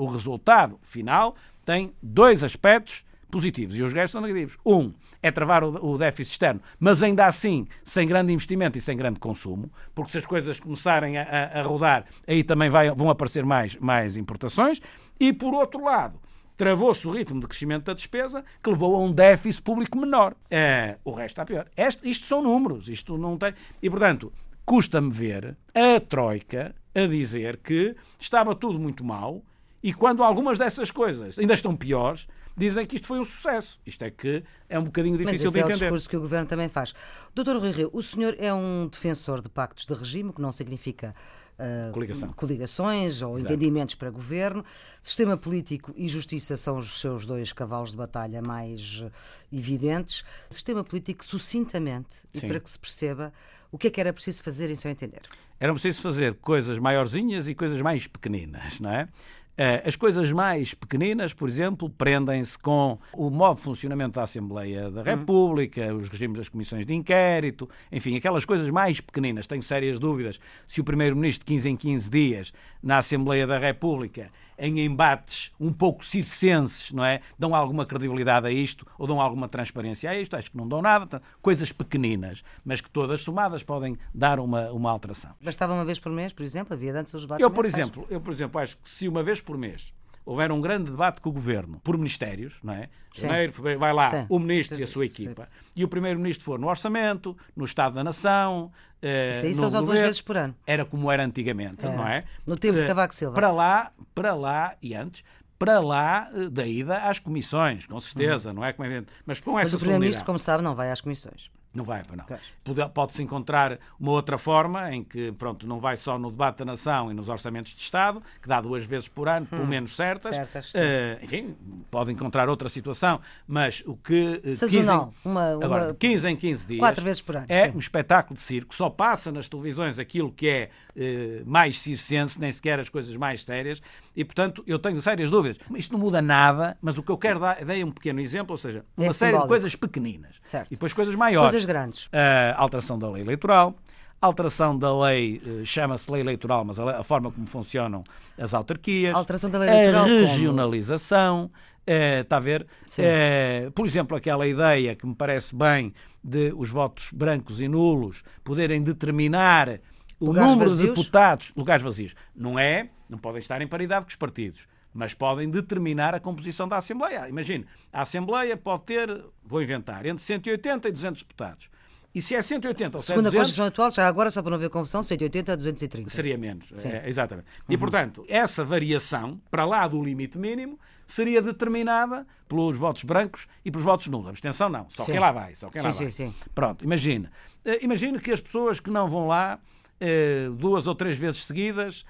[0.00, 4.58] o resultado final tem dois aspectos positivos e os gastos são negativos.
[4.66, 9.20] Um é travar o, déficit externo, mas ainda assim sem grande investimento e sem grande
[9.20, 13.76] consumo, porque se as coisas começarem a, a rodar, aí também vai, vão aparecer mais,
[13.76, 14.80] mais importações.
[15.20, 16.18] E por outro lado,
[16.56, 20.34] travou-se o ritmo de crescimento da despesa, que levou a um déficit público menor.
[20.50, 21.68] É, o resto está pior.
[21.76, 23.54] Este, isto são números, isto não tem.
[23.82, 24.32] E, portanto,
[24.64, 29.42] custa-me ver a Troika a dizer que estava tudo muito mal
[29.82, 33.80] e quando algumas dessas coisas ainda estão piores, dizem que isto foi um sucesso.
[33.84, 35.72] Isto é que é um bocadinho difícil de entender.
[35.72, 36.94] é o discurso que o Governo também faz.
[37.34, 41.14] Doutor Rui Rio, o senhor é um defensor de pactos de regime, que não significa
[41.58, 43.52] uh, coligações ou Exato.
[43.52, 44.64] entendimentos para governo.
[45.00, 49.04] Sistema político e justiça são os seus dois cavalos de batalha mais
[49.52, 50.24] evidentes.
[50.50, 52.46] Sistema político, sucintamente, Sim.
[52.46, 53.32] e para que se perceba
[53.70, 55.22] o que é que era preciso fazer em seu entender.
[55.58, 59.08] Era preciso fazer coisas maiorzinhas e coisas mais pequeninas, não é?
[59.56, 64.90] Eh, as coisas mais pequeninas, por exemplo, prendem-se com o modo de funcionamento da Assembleia
[64.90, 65.04] da hum.
[65.04, 69.46] República, os regimes das comissões de inquérito, enfim, aquelas coisas mais pequeninas.
[69.46, 74.30] Tenho sérias dúvidas se o Primeiro-Ministro, 15 em 15 dias, na Assembleia da República,
[74.62, 77.20] em embates um pouco circenses, não é?
[77.36, 80.36] Dão alguma credibilidade a isto ou dão alguma transparência a isto?
[80.36, 81.20] Acho que não dão nada.
[81.42, 85.32] Coisas pequeninas, mas que todas somadas podem dar uma, uma alteração.
[85.42, 86.74] Bastava uma vez por mês, por exemplo?
[86.74, 89.40] Havia antes os debates eu, por exemplo, Eu, por exemplo, acho que se uma vez
[89.40, 89.92] por mês
[90.24, 92.88] houver um grande debate com o governo por ministérios, não é?
[93.14, 94.26] Janeiro, vai lá Sim.
[94.28, 94.82] o ministro Sim.
[94.82, 95.44] e a sua equipa.
[95.44, 95.70] Sim.
[95.76, 98.72] E o primeiro-ministro for no orçamento, no Estado da Nação.
[99.02, 100.54] Eh, Isso são só duas vezes por ano.
[100.66, 101.94] Era como era antigamente, é.
[101.94, 102.24] não é?
[102.46, 103.34] No tempo de eh, Cavaco Silva.
[103.34, 105.24] Para lá, para lá e antes,
[105.58, 108.56] para lá eh, da ida às comissões, com certeza, uhum.
[108.56, 111.50] não é é Mas com Mas essa o Primeiro-Ministro, como sabe, não vai às comissões.
[111.74, 112.88] Não vai, não.
[112.90, 117.10] Pode-se encontrar uma outra forma em que, pronto, não vai só no debate da nação
[117.10, 120.36] e nos orçamentos de Estado, que dá duas vezes por ano, hum, pelo menos certas.
[120.36, 121.56] certas uh, enfim,
[121.90, 124.40] pode encontrar outra situação, mas o que.
[124.44, 125.06] Uh, Sazonal.
[125.06, 125.64] 15 em, uma, uma...
[125.64, 126.80] Agora, 15 em 15 dias.
[126.80, 127.46] Quatro vezes por ano.
[127.48, 127.76] É sim.
[127.76, 128.74] um espetáculo de circo.
[128.74, 133.44] Só passa nas televisões aquilo que é uh, mais circense, nem sequer as coisas mais
[133.44, 133.80] sérias.
[134.14, 135.58] E, portanto, eu tenho sérias dúvidas.
[135.74, 138.58] Isto não muda nada, mas o que eu quero dar, dei um pequeno exemplo, ou
[138.58, 140.36] seja, uma é série de coisas pequeninas.
[140.44, 140.68] Certo.
[140.68, 141.50] E depois coisas maiores.
[141.50, 142.08] Coisas grandes.
[142.12, 143.76] A alteração da lei eleitoral,
[144.22, 148.04] alteração da lei, eh, chama-se lei eleitoral, mas a, forma como funcionam
[148.38, 151.50] as autarquias, alteração da lei eleitoral, a regionalização,
[151.84, 152.66] é, está a ver?
[152.98, 158.22] É, por exemplo, aquela ideia que me parece bem de os votos brancos e nulos
[158.44, 159.80] poderem determinar
[160.20, 160.88] o lugares número vazios?
[160.88, 162.14] de deputados, lugares vazios.
[162.34, 166.68] Não é, não podem estar em paridade com os partidos mas podem determinar a composição
[166.68, 167.28] da Assembleia.
[167.28, 171.70] Imagine, a Assembleia pode ter, vou inventar, entre 180 e 200 deputados.
[172.14, 173.06] E se é 180 ou 200...
[173.06, 176.10] Segundo a Constituição atual, já agora, só para não haver confusão, 180 a 230.
[176.10, 177.46] Seria menos, é, exatamente.
[177.46, 177.74] Uhum.
[177.74, 183.70] E, portanto, essa variação, para lá do limite mínimo, seria determinada pelos votos brancos e
[183.70, 184.28] pelos votos nulos.
[184.28, 185.12] Abstenção não, só sim.
[185.12, 186.10] quem lá vai, só quem sim, lá vai.
[186.10, 187.32] Sim, Pronto, imagina.
[187.64, 192.04] Uh, imagina que as pessoas que não vão lá uh, duas ou três vezes seguidas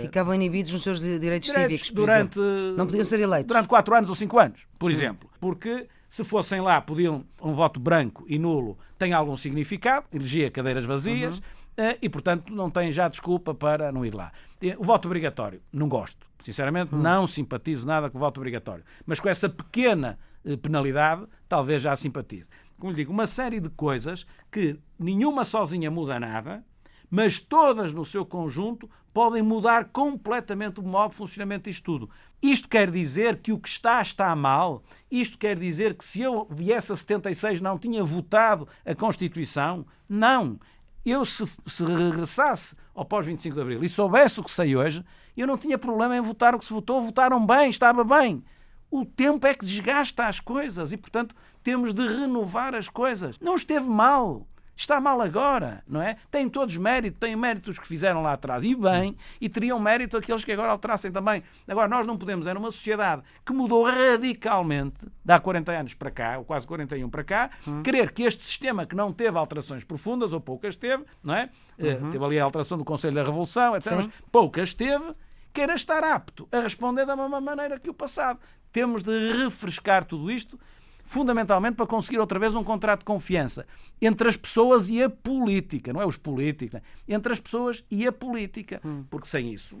[0.00, 1.90] Ficavam inibidos nos seus direitos, direitos cívicos.
[1.90, 2.38] Durante,
[2.76, 3.48] não podiam ser eleitos.
[3.48, 5.30] Durante quatro anos ou cinco anos, por exemplo.
[5.40, 10.84] Porque se fossem lá, podiam um voto branco e nulo tem algum significado, elegia cadeiras
[10.84, 11.88] vazias, uhum.
[11.88, 14.32] uh, e portanto não tem já desculpa para não ir lá.
[14.76, 16.26] O voto obrigatório, não gosto.
[16.42, 17.00] Sinceramente, uhum.
[17.00, 18.84] não simpatizo nada com o voto obrigatório.
[19.06, 22.48] Mas com essa pequena uh, penalidade, talvez já simpatize.
[22.78, 26.64] Como lhe digo, uma série de coisas que nenhuma sozinha muda nada,
[27.10, 32.10] mas todas no seu conjunto podem mudar completamente o modo de funcionamento disto tudo.
[32.40, 34.82] Isto quer dizer que o que está, está mal?
[35.10, 39.84] Isto quer dizer que se eu viesse a 76 não tinha votado a Constituição?
[40.08, 40.58] Não.
[41.04, 45.04] Eu, se, se regressasse ao pós-25 de Abril e soubesse o que sei hoje,
[45.36, 47.02] eu não tinha problema em votar o que se votou.
[47.02, 48.44] Votaram bem, estava bem.
[48.90, 53.38] O tempo é que desgasta as coisas e, portanto, temos de renovar as coisas.
[53.38, 54.46] Não esteve mal
[54.80, 56.16] está mal agora, não é?
[56.30, 60.16] Têm todos mérito, têm mérito os que fizeram lá atrás, e bem, e teriam mérito
[60.16, 61.42] aqueles que agora alterassem também.
[61.68, 66.10] Agora, nós não podemos, é numa sociedade que mudou radicalmente, de há 40 anos para
[66.10, 67.82] cá, ou quase 41 para cá, uhum.
[67.82, 71.50] querer que este sistema que não teve alterações profundas, ou poucas teve, não é?
[71.78, 72.10] Eh, uhum.
[72.10, 73.96] Teve ali a alteração do Conselho da Revolução, etc., Sim.
[73.96, 75.14] mas poucas teve,
[75.52, 78.38] queira estar apto a responder da mesma maneira que o passado.
[78.72, 80.58] Temos de refrescar tudo isto
[81.04, 83.66] fundamentalmente para conseguir outra vez um contrato de confiança
[84.00, 87.12] entre as pessoas e a política, não é os políticos, é?
[87.12, 89.04] entre as pessoas e a política, hum.
[89.10, 89.76] porque sem isso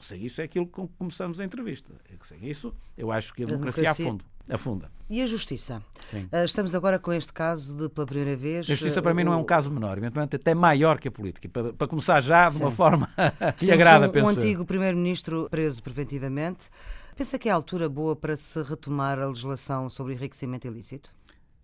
[0.00, 1.92] sem isso é aquilo que começamos a entrevista.
[2.12, 4.24] É sem isso, eu acho que a democracia, a democracia...
[4.50, 4.90] afunda.
[5.08, 5.82] E a justiça?
[6.10, 6.28] Sim.
[6.32, 8.66] Uh, estamos agora com este caso de, pela primeira vez.
[8.66, 11.10] A justiça, para uh, mim, não é um caso menor, eventualmente até maior que a
[11.10, 11.48] política.
[11.48, 12.62] Para, para começar já de Sim.
[12.62, 13.08] uma forma
[13.56, 14.26] que lhe agrada, um, penso.
[14.26, 16.68] Um antigo primeiro-ministro preso preventivamente.
[17.16, 21.14] Pensa que é a altura boa para se retomar a legislação sobre enriquecimento ilícito?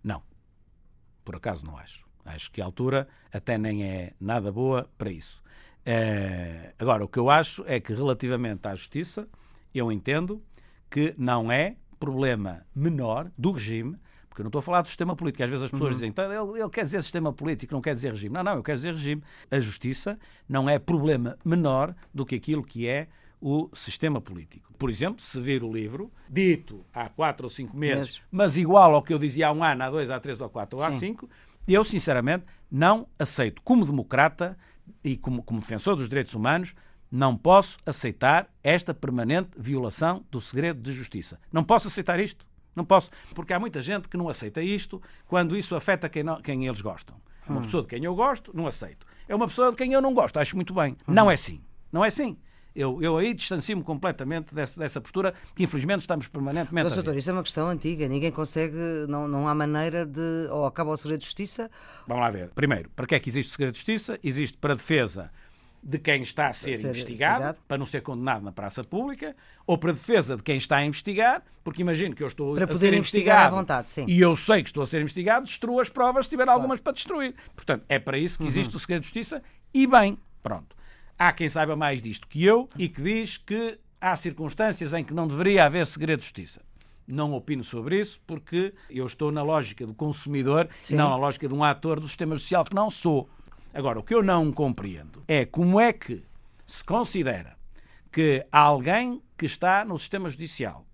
[0.02, 0.22] Não.
[1.24, 2.06] Por acaso não acho.
[2.24, 5.42] Acho que a altura até nem é nada boa para isso.
[5.84, 6.72] É...
[6.78, 9.28] Agora, o que eu acho é que, relativamente à justiça,
[9.74, 10.40] eu entendo
[10.88, 15.16] que não é problema menor do regime, porque eu não estou a falar do sistema
[15.16, 15.42] político.
[15.42, 15.94] Às vezes as pessoas uhum.
[15.96, 18.34] dizem, então, ele, ele quer dizer sistema político, não quer dizer regime.
[18.34, 19.22] Não, não, eu quero dizer regime.
[19.50, 20.16] A justiça
[20.48, 23.08] não é problema menor do que aquilo que é
[23.40, 24.72] o sistema político.
[24.78, 29.02] Por exemplo, se vir o livro, dito há quatro ou cinco meses, mas igual ao
[29.02, 31.28] que eu dizia há um ano, há dois, há três, há quatro ou há cinco,
[31.66, 33.62] eu, sinceramente, não aceito.
[33.62, 34.58] Como democrata
[35.02, 36.74] e como, como defensor dos direitos humanos,
[37.10, 41.38] não posso aceitar esta permanente violação do segredo de justiça.
[41.52, 42.46] Não posso aceitar isto.
[42.74, 43.10] Não posso.
[43.34, 46.80] Porque há muita gente que não aceita isto quando isso afeta quem, não, quem eles
[46.80, 47.16] gostam.
[47.48, 47.62] Uma hum.
[47.62, 49.06] pessoa de quem eu gosto, não aceito.
[49.28, 50.96] É uma pessoa de quem eu não gosto, acho muito bem.
[51.06, 51.12] Hum.
[51.12, 51.60] Não é assim.
[51.92, 52.36] Não é assim.
[52.74, 57.30] Eu, eu aí distancio-me completamente dessa, dessa postura que, infelizmente, estamos permanentemente Mas, doutor, isso
[57.30, 58.08] é uma questão antiga.
[58.08, 58.76] Ninguém consegue,
[59.08, 60.48] não, não há maneira de.
[60.50, 61.70] Ou acaba o segredo de justiça.
[62.06, 62.50] Vamos lá ver.
[62.50, 64.18] Primeiro, para que é que existe o segredo de justiça?
[64.22, 65.30] Existe para a defesa
[65.82, 69.34] de quem está a ser, ser investigado, investigado, para não ser condenado na praça pública,
[69.66, 72.68] ou para defesa de quem está a investigar, porque imagino que eu estou para a
[72.68, 74.04] poder ser investigar à vontade, sim.
[74.06, 76.58] e eu sei que estou a ser investigado, destruo as provas se tiver claro.
[76.58, 77.34] algumas para destruir.
[77.56, 78.76] Portanto, é para isso que existe uhum.
[78.76, 80.76] o segredo de justiça e bem, pronto.
[81.20, 85.12] Há quem saiba mais disto que eu e que diz que há circunstâncias em que
[85.12, 86.62] não deveria haver segredo de justiça.
[87.06, 90.94] Não opino sobre isso porque eu estou na lógica do consumidor Sim.
[90.94, 93.28] e não na lógica de um ator do sistema social que não sou.
[93.74, 96.24] Agora, o que eu não compreendo é como é que
[96.64, 97.54] se considera
[98.10, 100.86] que alguém que está no sistema judicial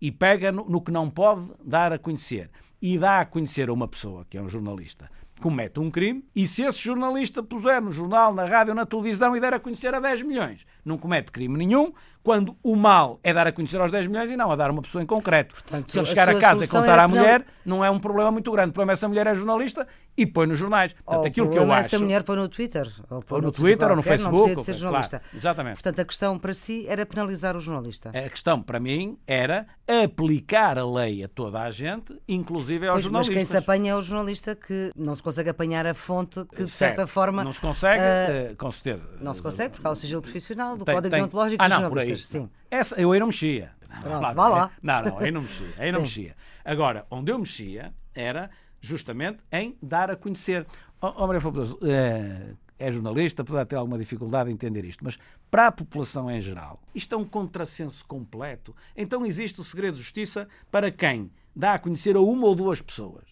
[0.00, 3.72] e pega no, no que não pode dar a conhecer e dá a conhecer a
[3.72, 5.10] uma pessoa, que é um jornalista,
[5.42, 9.40] comete um crime, e se esse jornalista puser no jornal, na rádio, na televisão e
[9.40, 13.46] der a conhecer a 10 milhões, não comete crime nenhum, quando o mal é dar
[13.46, 15.54] a conhecer aos 10 milhões e não a dar a uma pessoa em concreto.
[15.54, 18.50] Portanto, se ele chegar a, casa e contar à mulher, não é um problema muito
[18.50, 18.70] grande.
[18.70, 20.92] O problema é essa mulher é jornalista e põe nos jornais.
[20.92, 21.94] Portanto, aquilo que eu é acho.
[21.94, 22.88] essa mulher põe no Twitter.
[23.10, 24.54] Ou, ou no Twitter ou no Facebook.
[24.54, 25.18] Não ser jornalista.
[25.18, 25.74] Claro, exatamente.
[25.74, 28.10] Portanto, a questão para si era penalizar o jornalista.
[28.10, 29.66] A questão para mim era
[30.04, 33.34] aplicar a lei a toda a gente, inclusive aos pois, jornalistas.
[33.34, 36.64] Mas quem se apanha é o jornalista que não se consegue apanhar a fonte que,
[36.64, 37.08] de certa certo.
[37.08, 37.42] forma.
[37.42, 39.08] Não se consegue, uh, com certeza.
[39.20, 41.20] Não se consegue, porque há o sigilo profissional do tem, Código tem...
[41.20, 42.11] Deontológico ah, não, jornalistas.
[42.16, 42.50] Sim.
[42.70, 43.72] Essa, eu aí não mexia.
[44.00, 44.70] Pronto, vá lá.
[44.82, 45.66] Não, não, aí não mexia.
[45.78, 46.36] Aí não mexia.
[46.64, 50.66] Agora, onde eu mexia era justamente em dar a conhecer.
[51.00, 55.18] Oh, oh Fabuloso, é, é jornalista, poderá ter alguma dificuldade em entender isto, mas
[55.50, 58.74] para a população em geral, isto é um contrassenso completo.
[58.96, 62.80] Então existe o segredo de justiça para quem dá a conhecer a uma ou duas
[62.80, 63.24] pessoas.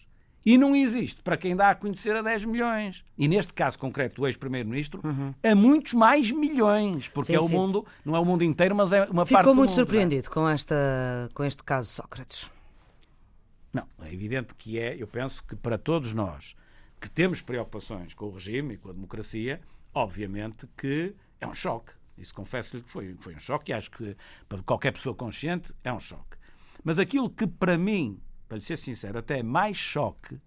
[0.45, 3.03] E não existe para quem dá a conhecer a 10 milhões.
[3.17, 5.33] E neste caso concreto do ex-primeiro-ministro, uhum.
[5.43, 7.55] a muitos mais milhões, porque sim, é o sim.
[7.55, 10.27] mundo, não é o mundo inteiro, mas é uma Ficou parte do muito mundo, surpreendido
[10.27, 10.29] é?
[10.31, 12.49] com, esta, com este caso Sócrates.
[13.71, 16.55] Não, é evidente que é, eu penso que para todos nós
[16.99, 19.61] que temos preocupações com o regime e com a democracia,
[19.93, 21.93] obviamente que é um choque.
[22.17, 24.15] Isso confesso-lhe que foi, foi um choque e acho que
[24.47, 26.37] para qualquer pessoa consciente é um choque.
[26.83, 28.19] Mas aquilo que para mim
[28.51, 30.37] para lhe ser sincero, até mais choque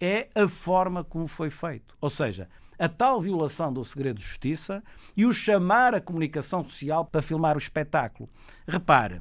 [0.00, 1.96] é a forma como foi feito.
[2.00, 4.82] Ou seja, a tal violação do segredo de justiça
[5.16, 8.28] e o chamar a comunicação social para filmar o espetáculo.
[8.66, 9.20] Repare,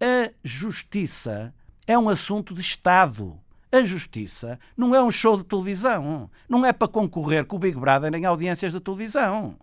[0.00, 1.52] a justiça
[1.84, 3.36] é um assunto de Estado.
[3.72, 6.30] A justiça não é um show de televisão.
[6.48, 9.58] Não é para concorrer com o Big Brother em audiências de televisão.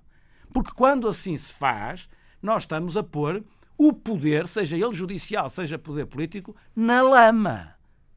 [0.51, 2.09] Porque quando assim se faz,
[2.41, 3.41] nós estamos a pôr
[3.77, 7.74] o poder, seja ele judicial, seja poder político, na lama.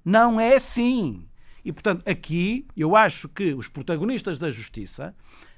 [0.08, 1.28] Não é assim.
[1.62, 5.14] E, portanto, aqui eu acho que os protagonistas da justiça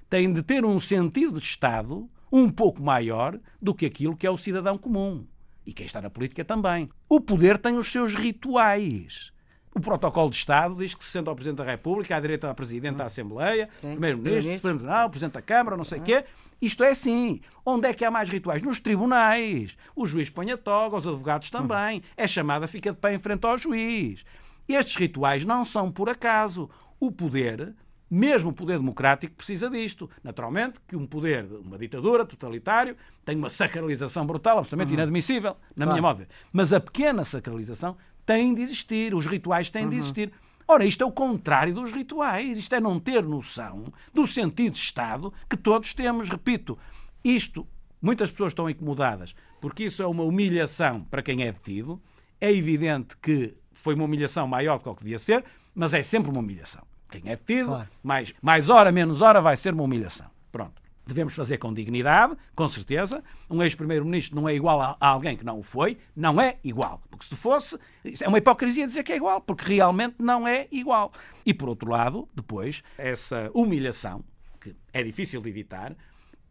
[0.09, 4.31] têm de ter um sentido de Estado um pouco maior do que aquilo que é
[4.31, 5.25] o cidadão comum.
[5.65, 6.91] E quem está na política também.
[7.09, 9.33] O poder tem os seus rituais.
[9.73, 12.55] O protocolo de Estado diz que se senta ao Presidente da República, à direita ao
[12.57, 16.25] Presidente da Assembleia, Primeiro-Ministro, Primeiro-Tribunal, Presidente da Câmara, não sei o quê.
[16.61, 17.41] Isto é assim.
[17.65, 18.63] Onde é que há mais rituais?
[18.63, 19.77] Nos tribunais.
[19.97, 22.03] O juiz põe a toga, os advogados também.
[22.17, 24.25] É chamada, fica de pé em frente ao juiz.
[24.69, 26.69] Estes rituais não são por acaso.
[26.99, 27.75] O poder,
[28.11, 30.11] mesmo o poder democrático, precisa disto.
[30.23, 34.99] Naturalmente que um poder, uma ditadura totalitário, tem uma sacralização brutal, absolutamente uhum.
[34.99, 35.91] inadmissível, na claro.
[35.93, 36.29] minha moda.
[36.53, 37.97] Mas a pequena sacralização
[38.27, 39.91] tem de existir, os rituais têm uhum.
[39.91, 40.33] de existir.
[40.71, 42.57] Ora, isto é o contrário dos rituais.
[42.57, 46.29] Isto é não ter noção do sentido de Estado que todos temos.
[46.29, 46.79] Repito,
[47.25, 47.67] isto,
[48.01, 52.01] muitas pessoas estão incomodadas porque isso é uma humilhação para quem é detido.
[52.41, 56.05] É evidente que foi uma humilhação maior do que o que devia ser, mas é
[56.05, 56.83] sempre uma humilhação.
[57.11, 57.89] Quem é detido, claro.
[58.01, 60.31] mais, mais hora, menos hora, vai ser uma humilhação.
[60.53, 60.80] Pronto.
[61.11, 63.21] Devemos fazer com dignidade, com certeza.
[63.51, 65.99] Um ex-primeiro-ministro não é igual a, alguém que não o foi.
[66.15, 67.03] Não é igual.
[67.11, 67.77] Porque se fosse,
[68.23, 71.13] é uma hipocrisia dizer que é igual, porque realmente não é igual.
[71.45, 74.23] E por outro lado, depois, essa humilhação,
[74.61, 75.97] que é difícil de evitar,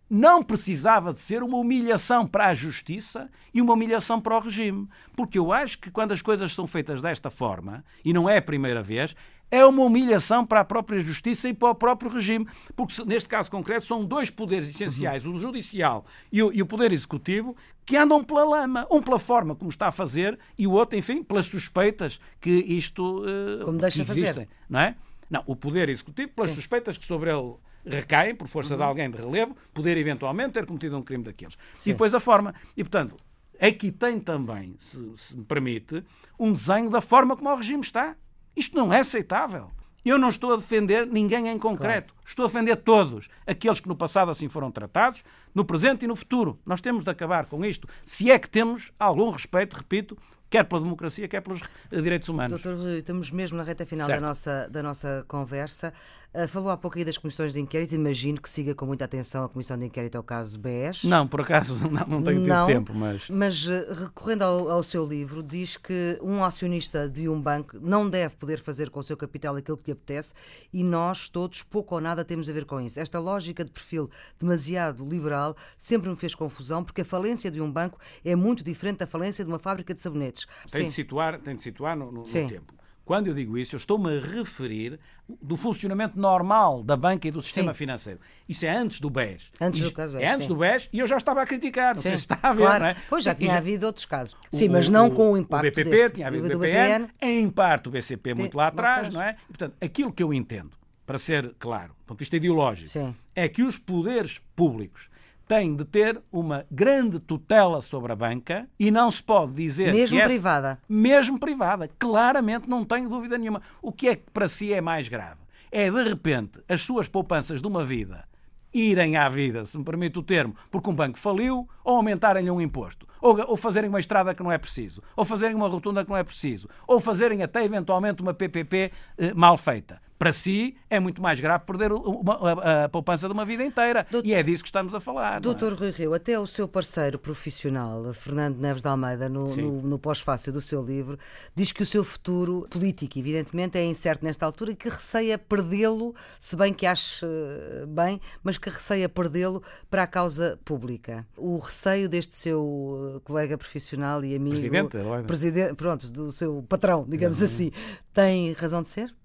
[0.09, 4.89] não precisava de ser uma humilhação para a justiça e uma humilhação para o regime.
[5.15, 8.41] Porque eu acho que quando as coisas são feitas desta forma, e não é a
[8.41, 9.15] primeira vez,
[9.51, 12.47] é uma humilhação para a própria justiça e para o próprio regime.
[12.75, 15.33] Porque, neste caso concreto, são dois poderes essenciais, uhum.
[15.33, 18.87] o judicial e o, e o, poder executivo, que andam pela lama.
[18.91, 23.23] Um pela forma como está a fazer e o outro, enfim, pelas suspeitas que isto
[23.23, 24.25] uh, como deixa existem.
[24.25, 24.49] Fazer.
[24.69, 24.95] Não é?
[25.29, 26.55] Não, o poder executivo pelas Sim.
[26.55, 28.77] suspeitas que sobre ele recaem, por força uhum.
[28.77, 31.57] de alguém de relevo, poder eventualmente ter cometido um crime daqueles.
[31.77, 31.91] Sim.
[31.91, 32.53] E depois a forma.
[32.75, 33.17] E, portanto,
[33.59, 36.03] aqui tem também, se, se me permite,
[36.37, 38.15] um desenho da forma como o regime está.
[38.55, 39.71] Isto não é aceitável.
[40.05, 42.13] Eu não estou a defender ninguém em concreto.
[42.13, 42.27] Claro.
[42.27, 43.27] Estou a defender todos.
[43.45, 45.23] Aqueles que no passado assim foram tratados,
[45.53, 46.59] no presente e no futuro.
[46.65, 47.87] Nós temos de acabar com isto.
[48.03, 50.17] Se é que temos algum respeito, repito,
[50.49, 52.61] quer pela democracia, quer pelos direitos humanos.
[52.61, 55.93] Doutor Rui, estamos mesmo na reta final da nossa, da nossa conversa.
[56.31, 57.95] Uh, falou há pouco aí das comissões de inquérito.
[57.95, 61.03] Imagino que siga com muita atenção a comissão de inquérito ao caso BES.
[61.03, 63.27] Não, por acaso não, não tenho tido não, tempo, mas.
[63.29, 68.07] Mas uh, recorrendo ao, ao, seu livro, diz que um acionista de um banco não
[68.07, 70.35] deve poder fazer com o seu capital aquilo que lhe apetece
[70.71, 72.99] e nós todos, pouco ou nada, temos a ver com isso.
[72.99, 74.07] Esta lógica de perfil
[74.39, 78.99] demasiado liberal sempre me fez confusão porque a falência de um banco é muito diferente
[78.99, 80.45] da falência de uma fábrica de sabonetes.
[80.69, 82.78] Tem de situar, tem de situar no, no, no tempo
[83.09, 84.99] quando eu digo isso, eu estou-me a referir
[85.41, 87.79] do funcionamento normal da banca e do sistema sim.
[87.79, 88.19] financeiro.
[88.47, 89.51] Isso é antes do BES.
[89.59, 90.21] Antes do caso BES.
[90.21, 90.47] É antes sim.
[90.47, 91.95] do BES e eu já estava a criticar.
[91.95, 92.09] Não sim.
[92.09, 92.83] sei se está a ver, claro.
[92.83, 92.95] não é?
[93.09, 94.37] Pois já tinha havido outros casos.
[94.51, 95.65] Sim, mas não com o impacto.
[95.65, 99.09] O BPP, deste, tinha havido o BPN, BPN, em parte o BCP muito lá atrás,
[99.09, 99.37] não é?
[99.45, 103.49] E, portanto, aquilo que eu entendo, para ser claro, do ponto de vista ideológico, é
[103.49, 105.09] que os poderes públicos
[105.49, 110.21] tem de ter uma grande tutela sobre a banca e não se pode dizer mesmo
[110.21, 110.79] privada.
[110.87, 111.89] Mesmo privada.
[111.97, 113.59] Claramente não tenho dúvida nenhuma.
[113.81, 115.39] O que é que para si é mais grave?
[115.71, 118.25] É de repente as suas poupanças de uma vida
[118.71, 122.61] irem à vida, se me permite o termo, porque um banco faliu, ou aumentarem-lhe um
[122.61, 126.11] imposto, ou, ou, fazerem uma estrada que não é preciso, ou fazerem uma rotunda que
[126.11, 130.99] não é preciso, ou fazerem até eventualmente uma PPP eh, mal feita para si é
[130.99, 134.05] muito mais grave perder uma, a, a, poupança de uma vida inteira.
[134.11, 135.39] Doutor, e é disso que estamos a falar.
[135.39, 135.75] Doutor é?
[135.75, 140.51] Rui Rio, até o seu parceiro profissional, Fernando Neves de Almeida, no, no, no pós-fácil
[140.51, 141.17] do seu livro,
[141.55, 146.13] diz que o seu futuro político, evidentemente, é incerto nesta altura e que receia perdê-lo,
[146.37, 151.25] se bem que ache eh, bem, mas que receia perdê-lo para a causa pública.
[151.37, 154.49] O receio deste seu eh, colega profissional e amigo.
[154.49, 157.45] Presidente, presidente pronto, do seu patrão, digamos uhum.
[157.45, 157.71] assim,
[158.13, 159.15] tem razão de ser?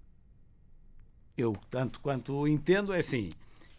[1.36, 3.30] Eu, tanto quanto entendo, é assim.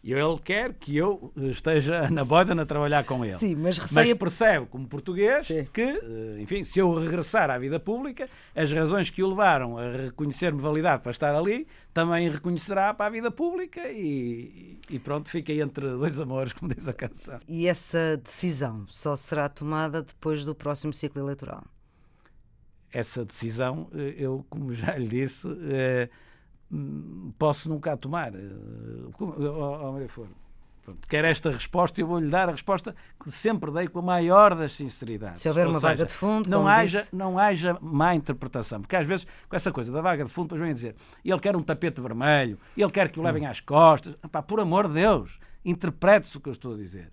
[0.04, 3.40] Ele quer que eu esteja na Boyden a trabalhar com ele.
[3.40, 4.06] Sim, mas, receia...
[4.06, 5.66] mas percebe, como português, Sim.
[5.74, 9.90] que, eh, enfim, se eu regressar à vida pública, as razões que o levaram a
[9.90, 15.60] reconhecer-me validade para estar ali, também reconhecerá para a vida pública e, e pronto, fiquei
[15.60, 17.40] entre dois amores, como diz a canção.
[17.48, 21.64] E essa decisão só será tomada depois do próximo ciclo eleitoral?
[22.94, 26.10] Essa decisão, eh, eu, como já lhe disse, é
[27.38, 28.34] posso nunca a tomar.
[28.34, 28.40] Eh,
[29.20, 30.28] oh, Maria Flor,
[31.08, 34.74] quer esta resposta, eu vou-lhe dar a resposta que sempre dei com a maior das
[34.74, 35.42] sinceridades.
[35.42, 37.16] Se houver Ou uma seja, vaga de fundo, não haja, disse...
[37.16, 40.62] não haja má interpretação, porque às vezes com essa coisa da vaga de fundo, depois
[40.62, 43.50] vêm dizer ele quer um tapete vermelho, ele quer que o levem hum.
[43.50, 44.16] às costas.
[44.24, 47.12] Epá, por amor de Deus, interprete-se o que eu estou a dizer.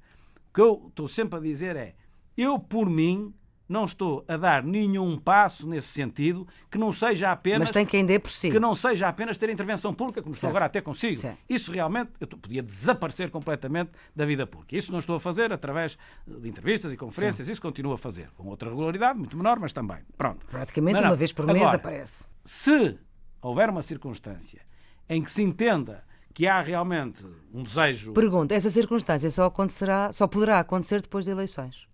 [0.51, 1.95] O que eu estou sempre a dizer é,
[2.37, 3.33] eu por mim
[3.73, 7.61] não estou a dar nenhum passo nesse sentido que não seja apenas.
[7.61, 8.51] Mas tem quem dê por si.
[8.51, 11.20] Que não seja apenas ter intervenção pública, como estou agora até consigo.
[11.20, 11.39] Certo.
[11.49, 14.77] Isso realmente eu podia desaparecer completamente da vida pública.
[14.77, 17.53] Isso não estou a fazer através de entrevistas e conferências, Sim.
[17.53, 18.29] isso continuo a fazer.
[18.37, 19.99] Com outra regularidade, muito menor, mas também.
[20.16, 20.47] Pronto.
[20.47, 22.25] Praticamente mas, uma vez por mês agora, aparece.
[22.45, 22.99] Se
[23.41, 24.61] houver uma circunstância
[25.09, 26.05] em que se entenda
[26.35, 28.12] que há realmente um desejo.
[28.12, 31.87] Pergunta, essa circunstância só acontecerá, só poderá acontecer depois de eleições?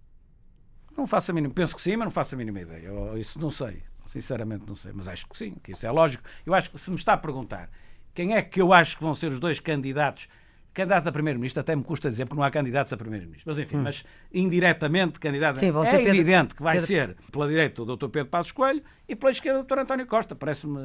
[0.99, 2.86] Não faço a mínima, penso que sim, mas não faço a mínima ideia.
[2.86, 6.24] Eu, isso não sei, sinceramente não sei, mas acho que sim, que isso é lógico.
[6.44, 7.70] Eu acho que se me está a perguntar
[8.12, 10.28] quem é que eu acho que vão ser os dois candidatos
[10.75, 13.45] Candidato a Primeiro-Ministro até me custa dizer porque não há candidatos a Primeiro-Ministro.
[13.47, 13.83] Mas enfim, hum.
[13.83, 16.87] mas indiretamente candidato Sim, é Pedro, evidente que vai Pedro...
[16.87, 18.09] ser pela direita o Dr.
[18.09, 19.79] Pedro Passos Coelho e pela esquerda o Dr.
[19.79, 20.35] António Costa.
[20.37, 20.79] Parece-me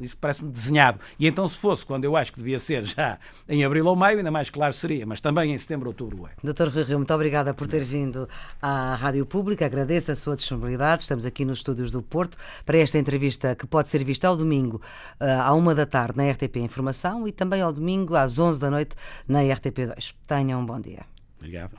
[0.00, 1.00] isso parece-me desenhado.
[1.18, 3.18] E então se fosse quando eu acho que devia ser já
[3.48, 6.52] em abril ou maio, ainda mais claro seria, mas também em setembro, outubro é.
[6.52, 6.68] Dr.
[6.68, 8.28] Rui muito obrigada por ter vindo
[8.60, 9.66] à Rádio Pública.
[9.66, 11.02] Agradeço a sua disponibilidade.
[11.02, 14.80] Estamos aqui nos estúdios do Porto para esta entrevista que pode ser vista ao domingo
[15.18, 18.70] eh, à uma da tarde na RTP Informação e também ao domingo às 11 da
[18.70, 18.94] noite
[19.26, 20.14] na RTP2.
[20.26, 21.04] Tenham um bom dia.
[21.38, 21.72] Obrigado.